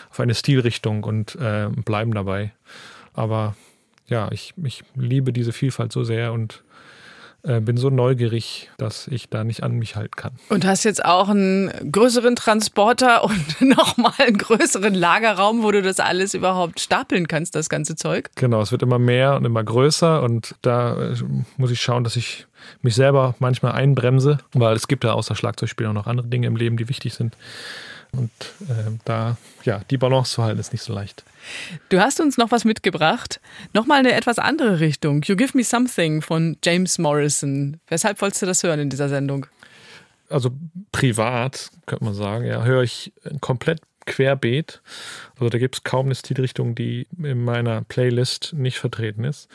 auf 0.09 0.19
eine 0.19 0.33
Stilrichtung 0.33 1.03
und 1.03 1.35
äh, 1.35 1.67
bleiben 1.69 2.13
dabei. 2.13 2.53
Aber 3.13 3.55
ja, 4.07 4.31
ich, 4.31 4.53
ich 4.63 4.83
liebe 4.95 5.33
diese 5.33 5.51
Vielfalt 5.51 5.91
so 5.91 6.03
sehr 6.03 6.31
und 6.33 6.63
äh, 7.45 7.59
bin 7.59 7.77
so 7.77 7.89
neugierig, 7.89 8.69
dass 8.77 9.07
ich 9.07 9.29
da 9.29 9.43
nicht 9.43 9.63
an 9.63 9.73
mich 9.73 9.95
halten 9.95 10.15
kann. 10.15 10.33
Und 10.49 10.65
hast 10.65 10.83
jetzt 10.83 11.03
auch 11.05 11.29
einen 11.29 11.91
größeren 11.91 12.35
Transporter 12.35 13.23
und 13.23 13.61
nochmal 13.61 14.13
einen 14.17 14.37
größeren 14.37 14.93
Lagerraum, 14.93 15.63
wo 15.63 15.71
du 15.71 15.81
das 15.81 15.99
alles 15.99 16.33
überhaupt 16.33 16.79
stapeln 16.79 17.27
kannst, 17.27 17.55
das 17.55 17.69
ganze 17.69 17.95
Zeug? 17.95 18.29
Genau, 18.35 18.61
es 18.61 18.71
wird 18.71 18.83
immer 18.83 18.99
mehr 18.99 19.35
und 19.35 19.45
immer 19.45 19.63
größer 19.63 20.23
und 20.23 20.55
da 20.61 21.11
äh, 21.11 21.15
muss 21.57 21.71
ich 21.71 21.81
schauen, 21.81 22.03
dass 22.03 22.15
ich 22.15 22.47
mich 22.81 22.95
selber 22.95 23.35
manchmal 23.39 23.73
einbremse, 23.73 24.39
weil 24.53 24.75
es 24.75 24.87
gibt 24.87 25.03
ja 25.03 25.13
außer 25.13 25.35
Schlagzeugspielen 25.35 25.91
auch 25.91 26.01
noch 26.01 26.07
andere 26.07 26.27
Dinge 26.27 26.47
im 26.47 26.55
Leben, 26.55 26.77
die 26.77 26.89
wichtig 26.89 27.13
sind. 27.13 27.35
Und 28.11 28.31
äh, 28.69 28.91
da, 29.05 29.37
ja, 29.63 29.81
die 29.89 29.97
Balance 29.97 30.33
zu 30.33 30.43
halten, 30.43 30.59
ist 30.59 30.71
nicht 30.71 30.83
so 30.83 30.93
leicht. 30.93 31.23
Du 31.89 31.99
hast 31.99 32.19
uns 32.19 32.37
noch 32.37 32.51
was 32.51 32.65
mitgebracht. 32.65 33.39
Nochmal 33.73 33.99
eine 33.99 34.13
etwas 34.13 34.39
andere 34.39 34.79
Richtung. 34.79 35.21
You 35.23 35.35
Give 35.35 35.55
Me 35.55 35.63
Something 35.63 36.21
von 36.21 36.57
James 36.63 36.97
Morrison. 36.97 37.79
Weshalb 37.87 38.21
wolltest 38.21 38.41
du 38.41 38.45
das 38.45 38.63
hören 38.63 38.79
in 38.79 38.89
dieser 38.89 39.09
Sendung? 39.09 39.45
Also 40.29 40.51
privat, 40.91 41.69
könnte 41.85 42.05
man 42.05 42.15
sagen, 42.15 42.45
ja, 42.45 42.63
höre 42.63 42.81
ich 42.81 43.13
komplett 43.41 43.81
querbeet. 44.05 44.81
Also 45.35 45.49
da 45.49 45.57
gibt 45.57 45.75
es 45.75 45.83
kaum 45.83 46.07
eine 46.07 46.15
Stilrichtung, 46.15 46.75
die 46.75 47.07
in 47.17 47.43
meiner 47.43 47.81
Playlist 47.83 48.53
nicht 48.53 48.77
vertreten 48.77 49.23
ist. 49.23 49.49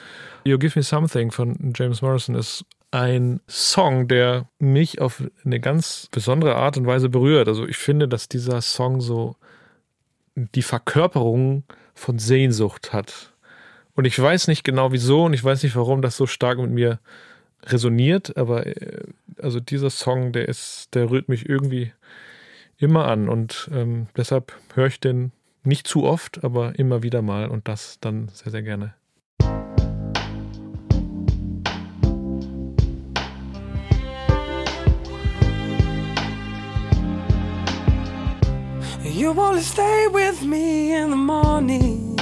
You 0.45 0.59
Give 0.59 0.79
Me 0.79 0.83
Something 0.83 1.31
von 1.31 1.73
James 1.75 2.03
Morrison 2.03 2.35
ist 2.35 2.65
ein 2.91 3.41
Song, 3.49 4.09
der 4.09 4.49
mich 4.59 5.01
auf 5.01 5.23
eine 5.45 5.61
ganz 5.61 6.09
besondere 6.11 6.57
Art 6.57 6.77
und 6.77 6.87
Weise 6.87 7.09
berührt. 7.09 7.49
Also 7.49 7.67
ich 7.67 7.77
finde, 7.77 8.09
dass 8.09 8.29
dieser 8.29 8.61
Song 8.63 9.01
so 9.01 9.37
die 10.35 10.63
Verkörperung 10.63 11.65
von 11.95 12.19
Sehnsucht 12.19 12.93
hat. 12.93 13.33
Und 13.95 14.07
ich 14.07 14.19
weiß 14.19 14.49
nicht 14.49 14.65
genau 14.65 14.93
wieso 14.93 15.25
und 15.25 15.35
ich 15.35 15.45
weiß 15.45 15.63
nicht, 15.63 15.77
warum 15.77 16.03
das 16.03 16.17
so 16.17 16.27
stark 16.27 16.59
mit 16.59 16.71
mir 16.71 17.01
resoniert, 17.65 18.37
aber 18.37 18.67
äh, 18.67 19.05
also 19.41 19.61
dieser 19.61 19.91
Song, 19.91 20.33
der 20.33 20.49
ist, 20.49 20.95
der 20.95 21.11
rührt 21.11 21.29
mich 21.29 21.49
irgendwie 21.49 21.93
immer 22.79 23.07
an 23.07 23.29
und 23.29 23.71
ähm, 23.73 24.07
deshalb 24.17 24.57
höre 24.75 24.87
ich 24.87 25.01
den 25.01 25.33
nicht 25.63 25.87
zu 25.87 26.05
oft, 26.05 26.43
aber 26.43 26.79
immer 26.79 27.03
wieder 27.03 27.21
mal 27.21 27.49
und 27.49 27.69
das 27.69 27.99
dann 28.01 28.29
sehr, 28.29 28.51
sehr 28.51 28.63
gerne. 28.63 28.95
You 39.21 39.39
only 39.39 39.61
stay 39.61 40.07
with 40.07 40.43
me 40.43 40.95
in 40.95 41.11
the 41.11 41.17
morning. 41.17 42.19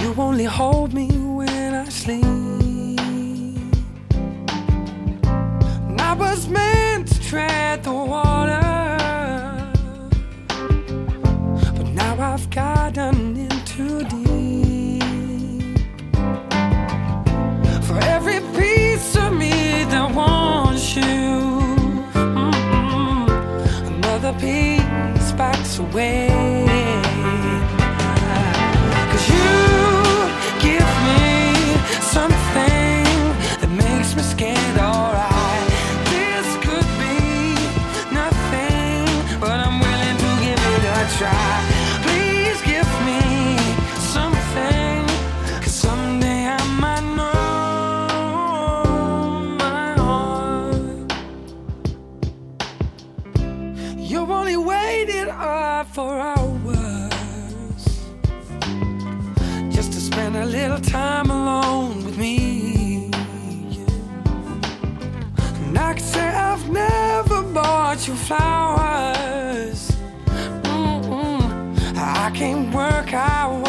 You 0.00 0.14
only 0.16 0.44
hold 0.44 0.94
me 0.94 1.08
when 1.08 1.74
I 1.74 1.88
sleep. 1.88 2.24
I 5.98 6.14
was 6.16 6.46
meant 6.46 7.08
to 7.08 7.20
tread 7.20 7.82
the 7.82 7.92
water. 7.92 8.60
But 11.76 11.88
now 11.88 12.14
I've 12.20 12.48
gotten 12.50 13.36
in 13.36 13.56
too 13.64 14.04
deep. 14.14 15.02
For 17.82 17.98
every 18.14 18.40
piece 18.56 19.16
of 19.16 19.32
me 19.32 19.82
that 19.90 20.14
wants 20.14 20.94
you 20.94 21.27
away. 25.78 26.27
for 55.98 56.20
hours 56.20 57.84
just 59.68 59.92
to 59.92 60.00
spend 60.00 60.36
a 60.36 60.46
little 60.46 60.78
time 60.78 61.28
alone 61.28 62.04
with 62.04 62.16
me. 62.16 63.10
And 65.64 65.76
I 65.76 65.94
could 65.94 66.08
say 66.16 66.28
I've 66.28 66.68
never 66.70 67.42
bought 67.42 68.06
you 68.06 68.14
flowers. 68.14 69.90
Mm-mm. 70.62 71.42
I 71.96 72.30
can't 72.32 72.72
work 72.72 73.12
out. 73.12 73.67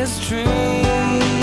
his 0.00 0.18
dreams 0.26 1.39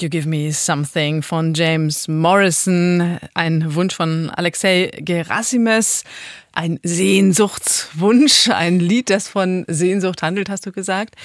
You 0.00 0.08
Give 0.08 0.28
Me 0.28 0.52
Something 0.52 1.22
von 1.22 1.54
James 1.54 2.06
Morrison, 2.08 3.18
ein 3.34 3.74
Wunsch 3.74 3.94
von 3.94 4.30
Alexei 4.30 4.90
Gerasimes, 4.98 6.04
ein 6.52 6.78
Sehnsuchtswunsch, 6.82 8.48
ein 8.50 8.78
Lied, 8.78 9.10
das 9.10 9.28
von 9.28 9.64
Sehnsucht 9.66 10.22
handelt, 10.22 10.50
hast 10.50 10.66
du 10.66 10.72
gesagt. 10.72 11.16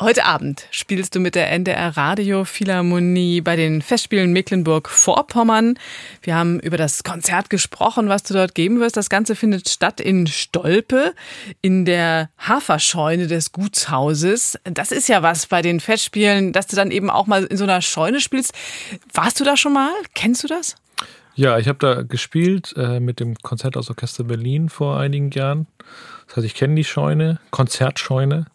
Heute 0.00 0.26
Abend 0.26 0.68
spielst 0.70 1.16
du 1.16 1.18
mit 1.18 1.34
der 1.34 1.50
NDR 1.50 1.96
Radio 1.96 2.44
Philharmonie 2.44 3.40
bei 3.40 3.56
den 3.56 3.82
Festspielen 3.82 4.32
Mecklenburg-Vorpommern. 4.32 5.76
Wir 6.22 6.36
haben 6.36 6.60
über 6.60 6.76
das 6.76 7.02
Konzert 7.02 7.50
gesprochen, 7.50 8.08
was 8.08 8.22
du 8.22 8.32
dort 8.32 8.54
geben 8.54 8.78
wirst. 8.78 8.96
Das 8.96 9.10
Ganze 9.10 9.34
findet 9.34 9.68
statt 9.68 10.00
in 10.00 10.28
Stolpe, 10.28 11.14
in 11.62 11.84
der 11.84 12.30
Haferscheune 12.38 13.26
des 13.26 13.50
Gutshauses. 13.50 14.56
Das 14.62 14.92
ist 14.92 15.08
ja 15.08 15.24
was 15.24 15.46
bei 15.46 15.62
den 15.62 15.80
Festspielen, 15.80 16.52
dass 16.52 16.68
du 16.68 16.76
dann 16.76 16.92
eben 16.92 17.10
auch 17.10 17.26
mal 17.26 17.42
in 17.42 17.56
so 17.56 17.64
einer 17.64 17.82
Scheune 17.82 18.20
spielst. 18.20 18.54
Warst 19.12 19.40
du 19.40 19.44
da 19.44 19.56
schon 19.56 19.72
mal? 19.72 19.90
Kennst 20.14 20.44
du 20.44 20.46
das? 20.46 20.76
Ja, 21.34 21.58
ich 21.58 21.66
habe 21.66 21.78
da 21.80 22.02
gespielt 22.02 22.72
äh, 22.76 23.00
mit 23.00 23.18
dem 23.18 23.34
Konzerthausorchester 23.34 24.22
Berlin 24.22 24.68
vor 24.68 24.96
einigen 25.00 25.32
Jahren. 25.32 25.66
Das 26.28 26.36
heißt, 26.36 26.46
ich 26.46 26.54
kenne 26.54 26.76
die 26.76 26.84
Scheune, 26.84 27.40
Konzertscheune. 27.50 28.46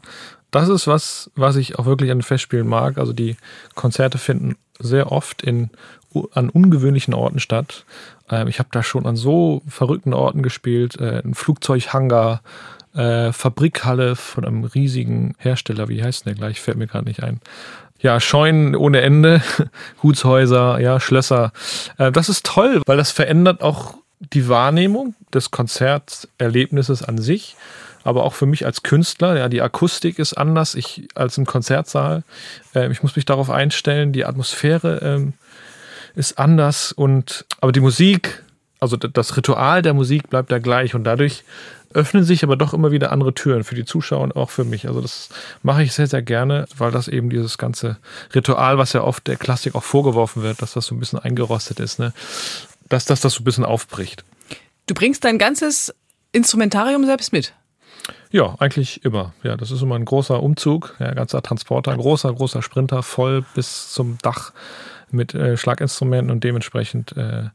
Das 0.54 0.70
ist 0.70 0.86
was, 0.86 1.32
was 1.36 1.56
ich 1.56 1.80
auch 1.80 1.88
wirklich 1.88 2.12
an 2.12 2.22
Festspielen 2.22 2.68
mag. 2.68 3.00
Also 3.00 3.12
die 3.12 3.38
Konzerte 3.74 4.20
finden 4.20 4.56
sehr 4.78 5.12
oft 5.12 5.42
in, 5.42 5.72
an 6.32 6.50
ungewöhnlichen 6.50 7.16
Orten 7.16 7.40
statt. 7.40 7.86
Ähm, 8.30 8.48
ich 8.48 8.60
habe 8.60 8.70
da 8.72 8.84
schon 8.84 9.08
an 9.08 9.16
so 9.16 9.64
verrückten 9.68 10.14
Orten 10.14 10.44
gespielt. 10.44 11.00
Äh, 11.00 11.24
ein 11.26 11.34
Flugzeughangar, 11.34 12.44
äh, 12.94 13.32
Fabrikhalle 13.32 14.16
von 14.16 14.46
einem 14.46 14.64
riesigen 14.64 15.34
Hersteller. 15.40 15.90
Wie 15.90 16.04
heißt 16.04 16.28
der 16.28 16.36
gleich? 16.36 16.62
Fällt 16.62 16.78
mir 16.78 16.86
gerade 16.86 17.06
nicht 17.06 17.24
ein. 17.24 17.42
Ja, 18.00 18.20
Scheunen 18.20 18.76
ohne 18.76 19.02
Ende, 19.02 19.42
Gutshäuser, 20.02 20.80
ja, 20.80 21.00
Schlösser. 21.00 21.52
Äh, 21.98 22.12
das 22.12 22.30
ist 22.30 22.46
toll, 22.46 22.80
weil 22.86 22.98
das 22.98 23.10
verändert 23.10 23.64
auch 23.64 23.96
die 24.20 24.48
Wahrnehmung 24.48 25.16
des 25.34 25.50
Konzerterlebnisses 25.50 27.02
an 27.02 27.18
sich 27.18 27.56
aber 28.04 28.24
auch 28.24 28.34
für 28.34 28.46
mich 28.46 28.66
als 28.66 28.84
Künstler, 28.84 29.38
ja, 29.38 29.50
die 29.50 29.62
Akustik 29.62 30.20
ist 30.20 30.34
anders 30.34 30.76
ich, 30.76 31.08
als 31.16 31.38
im 31.38 31.46
Konzertsaal. 31.46 32.24
Ähm, 32.76 32.92
ich 32.92 33.04
muss 33.04 33.16
mich 33.16 33.26
darauf 33.26 33.50
einstellen, 33.50 34.12
die 34.12 34.26
Atmosphäre 34.26 35.00
ähm, 35.04 35.34
ist 36.16 36.38
anders 36.38 36.92
und 36.92 37.46
aber 37.62 37.72
die 37.72 37.80
Musik, 37.80 38.44
also 38.80 38.98
das 38.98 39.38
Ritual 39.38 39.82
der 39.82 39.94
Musik 39.94 40.30
bleibt 40.30 40.52
da 40.52 40.60
gleich 40.60 40.96
und 40.96 41.04
dadurch 41.04 41.44
öffnen 41.94 42.24
sich 42.24 42.44
aber 42.44 42.56
doch 42.56 42.74
immer 42.74 42.92
wieder 42.92 43.12
andere 43.12 43.34
Türen 43.34 43.64
für 43.64 43.76
die 43.76 43.86
Zuschauer 43.86 44.22
und 44.22 44.36
auch 44.36 44.50
für 44.50 44.64
mich. 44.64 44.88
Also 44.88 45.02
das 45.02 45.30
mache 45.62 45.84
ich 45.84 45.94
sehr, 45.94 46.08
sehr 46.08 46.22
gerne, 46.22 46.66
weil 46.78 46.92
das 46.92 47.08
eben 47.08 47.30
dieses 47.30 47.58
ganze 47.58 47.98
Ritual, 48.34 48.78
was 48.78 48.94
ja 48.94 49.02
oft 49.02 49.28
der 49.28 49.36
Klassik 49.36 49.76
auch 49.76 49.84
vorgeworfen 49.84 50.44
wird, 50.44 50.62
dass 50.62 50.74
das 50.74 50.88
so 50.88 50.96
ein 50.96 51.00
bisschen 51.00 51.20
eingerostet 51.20 51.80
ist, 51.80 52.00
ne? 52.00 52.14
dass 52.90 53.06
das 53.06 53.22
das 53.22 53.34
so 53.34 53.42
ein 53.42 53.44
bisschen 53.44 53.66
aufbricht. 53.66 54.24
Du 54.88 54.94
bringst 54.94 55.24
dein 55.24 55.38
ganzes 55.38 55.94
Instrumentarium 56.32 57.06
selbst 57.06 57.32
mit. 57.32 57.54
Ja, 58.34 58.56
eigentlich 58.58 59.06
immer. 59.06 59.32
Ja, 59.44 59.56
das 59.56 59.70
ist 59.70 59.84
immer 59.84 59.94
ein 59.94 60.06
großer 60.06 60.42
Umzug, 60.42 60.96
ja, 60.98 61.14
ganzer 61.14 61.44
Transporter, 61.44 61.92
ein 61.92 62.00
großer, 62.00 62.34
großer 62.34 62.64
Sprinter, 62.64 63.04
voll 63.04 63.46
bis 63.54 63.92
zum 63.92 64.18
Dach 64.24 64.54
mit 65.12 65.36
äh, 65.36 65.56
Schlaginstrumenten 65.56 66.32
und 66.32 66.44
dementsprechend 66.44 67.16
äh, 67.16 67.44
ein 67.44 67.52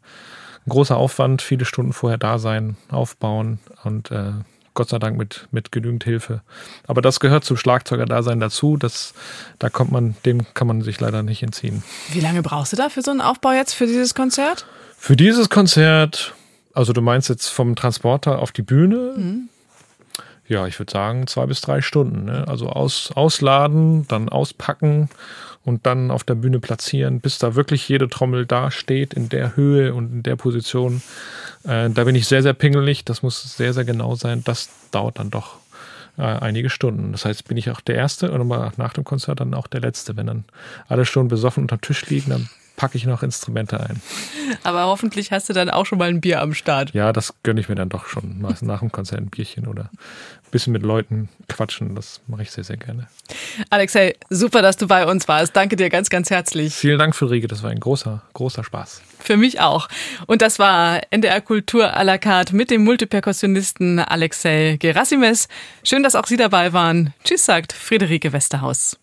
großer 0.69 0.97
Aufwand, 0.97 1.43
viele 1.43 1.65
Stunden 1.65 1.93
vorher 1.93 2.17
da 2.17 2.39
sein, 2.39 2.77
aufbauen 2.91 3.59
und 3.83 4.13
äh, 4.13 4.31
Gott 4.75 4.91
sei 4.91 5.01
Dank 5.01 5.19
mit, 5.19 5.49
mit 5.51 5.73
genügend 5.73 6.05
Hilfe. 6.05 6.43
Aber 6.87 7.03
das 7.03 7.19
gehört 7.19 7.45
zum 7.45 7.57
Schlagzeuger-Dasein 7.57 8.39
dazu. 8.39 8.77
Das, 8.77 9.15
da 9.59 9.71
kommt 9.71 9.91
man, 9.91 10.15
dem 10.25 10.47
kann 10.55 10.69
man 10.69 10.83
sich 10.83 11.01
leider 11.01 11.25
nicht 11.25 11.43
entziehen. 11.43 11.83
Wie 12.13 12.21
lange 12.21 12.43
brauchst 12.43 12.73
du 12.73 12.77
da 12.77 12.89
für 12.89 13.03
so 13.03 13.11
einen 13.11 13.21
Aufbau 13.21 13.51
jetzt, 13.51 13.73
für 13.73 13.87
dieses 13.87 14.15
Konzert? 14.15 14.65
Für 14.97 15.17
dieses 15.17 15.51
Konzert, 15.51 16.35
also 16.73 16.93
du 16.93 17.03
meinst 17.03 17.29
jetzt 17.29 17.49
vom 17.49 17.75
Transporter 17.75 18.39
auf 18.39 18.53
die 18.53 18.63
Bühne? 18.63 19.15
Mhm. 19.17 19.49
Ja, 20.49 20.67
ich 20.67 20.79
würde 20.79 20.91
sagen 20.91 21.27
zwei 21.27 21.47
bis 21.47 21.61
drei 21.61 21.83
Stunden. 21.83 22.25
Ne? 22.25 22.47
Also 22.49 22.69
aus, 22.69 23.13
ausladen, 23.15 24.09
dann 24.09 24.29
auspacken 24.29 25.11
und 25.65 25.85
dann 25.87 26.11
auf 26.11 26.25
der 26.25 26.35
Bühne 26.35 26.59
platzieren, 26.59 27.21
bis 27.21 27.39
da 27.39 27.55
wirklich 27.55 27.89
jede 27.89 28.09
Trommel 28.09 28.47
da 28.47 28.71
steht, 28.71 29.13
in 29.13 29.29
der 29.29 29.57
Höhe 29.57 29.95
und 29.95 30.11
in 30.11 30.23
der 30.23 30.37
Position. 30.37 31.03
Äh, 31.65 31.91
da 31.91 32.05
bin 32.05 32.15
ich 32.15 32.27
sehr, 32.27 32.43
sehr 32.43 32.55
pingelig. 32.55 33.05
Das 33.05 33.23
muss 33.23 33.57
sehr, 33.57 33.75
sehr 33.75 33.85
genau 33.85 34.15
sein. 34.15 34.43
Das 34.45 34.71
dauert 34.91 35.19
dann 35.19 35.31
doch 35.31 35.57
äh, 36.17 36.23
einige 36.23 36.71
Stunden. 36.71 37.13
Das 37.13 37.27
heißt, 37.27 37.47
bin 37.47 37.59
ich 37.59 37.71
auch 37.71 37.81
der 37.81 37.97
Erste 37.97 38.33
und 38.33 38.49
mal 38.49 38.73
nach 38.79 38.95
dem 38.95 39.05
Konzert 39.05 39.41
dann 39.41 39.53
auch 39.55 39.67
der 39.67 39.81
Letzte. 39.81 40.17
Wenn 40.17 40.27
dann 40.27 40.45
alle 40.89 41.05
schon 41.05 41.29
besoffen 41.29 41.65
unterm 41.65 41.83
Tisch 41.83 42.07
liegen, 42.07 42.31
dann 42.31 42.49
packe 42.79 42.97
ich 42.97 43.05
noch 43.05 43.23
Instrumente 43.23 43.81
ein. 43.81 44.01
Aber 44.63 44.87
hoffentlich 44.87 45.33
hast 45.33 45.49
du 45.49 45.53
dann 45.53 45.69
auch 45.69 45.85
schon 45.85 45.99
mal 45.99 46.09
ein 46.09 46.21
Bier 46.21 46.41
am 46.41 46.55
Start. 46.55 46.95
Ja, 46.95 47.13
das 47.13 47.35
gönne 47.43 47.61
ich 47.61 47.69
mir 47.69 47.75
dann 47.75 47.89
doch 47.89 48.07
schon. 48.07 48.41
Meist 48.41 48.63
nach 48.63 48.81
dem 48.81 48.91
Konzert 48.91 49.21
ein 49.21 49.29
Bierchen 49.29 49.67
oder 49.67 49.91
bisschen 50.51 50.73
mit 50.73 50.83
Leuten 50.83 51.29
quatschen. 51.49 51.95
Das 51.95 52.21
mache 52.27 52.43
ich 52.43 52.51
sehr, 52.51 52.65
sehr 52.65 52.77
gerne. 52.77 53.09
Alexei, 53.71 54.15
super, 54.31 54.63
dass 54.63 54.77
du 54.77 54.87
bei 54.87 55.07
uns 55.07 55.29
warst. 55.29 55.55
Danke 55.55 55.77
dir 55.77 55.91
ganz, 55.91 56.11
ganz 56.11 56.31
herzlich. 56.31 56.75
Vielen 56.75 56.99
Dank, 56.99 57.15
Friederike. 57.15 57.49
Das 57.49 57.63
war 57.63 57.71
ein 57.71 57.81
großer, 57.81 58.23
großer 58.35 58.65
Spaß. 58.65 59.03
Für 59.19 59.37
mich 59.37 59.61
auch. 59.61 59.89
Und 60.27 60.43
das 60.43 60.59
war 60.59 61.01
NDR 61.11 61.41
Kultur 61.41 61.97
à 61.97 62.03
la 62.03 62.19
carte 62.19 62.55
mit 62.55 62.71
dem 62.71 62.85
Multiperkussionisten 62.85 63.99
Alexei 63.99 64.77
Gerasimes. 64.79 65.49
Schön, 65.85 66.03
dass 66.03 66.15
auch 66.15 66.27
Sie 66.27 66.37
dabei 66.37 66.73
waren. 66.73 67.15
Tschüss, 67.25 67.45
sagt 67.45 67.73
Friederike 67.73 68.33
Westerhaus. 68.33 68.99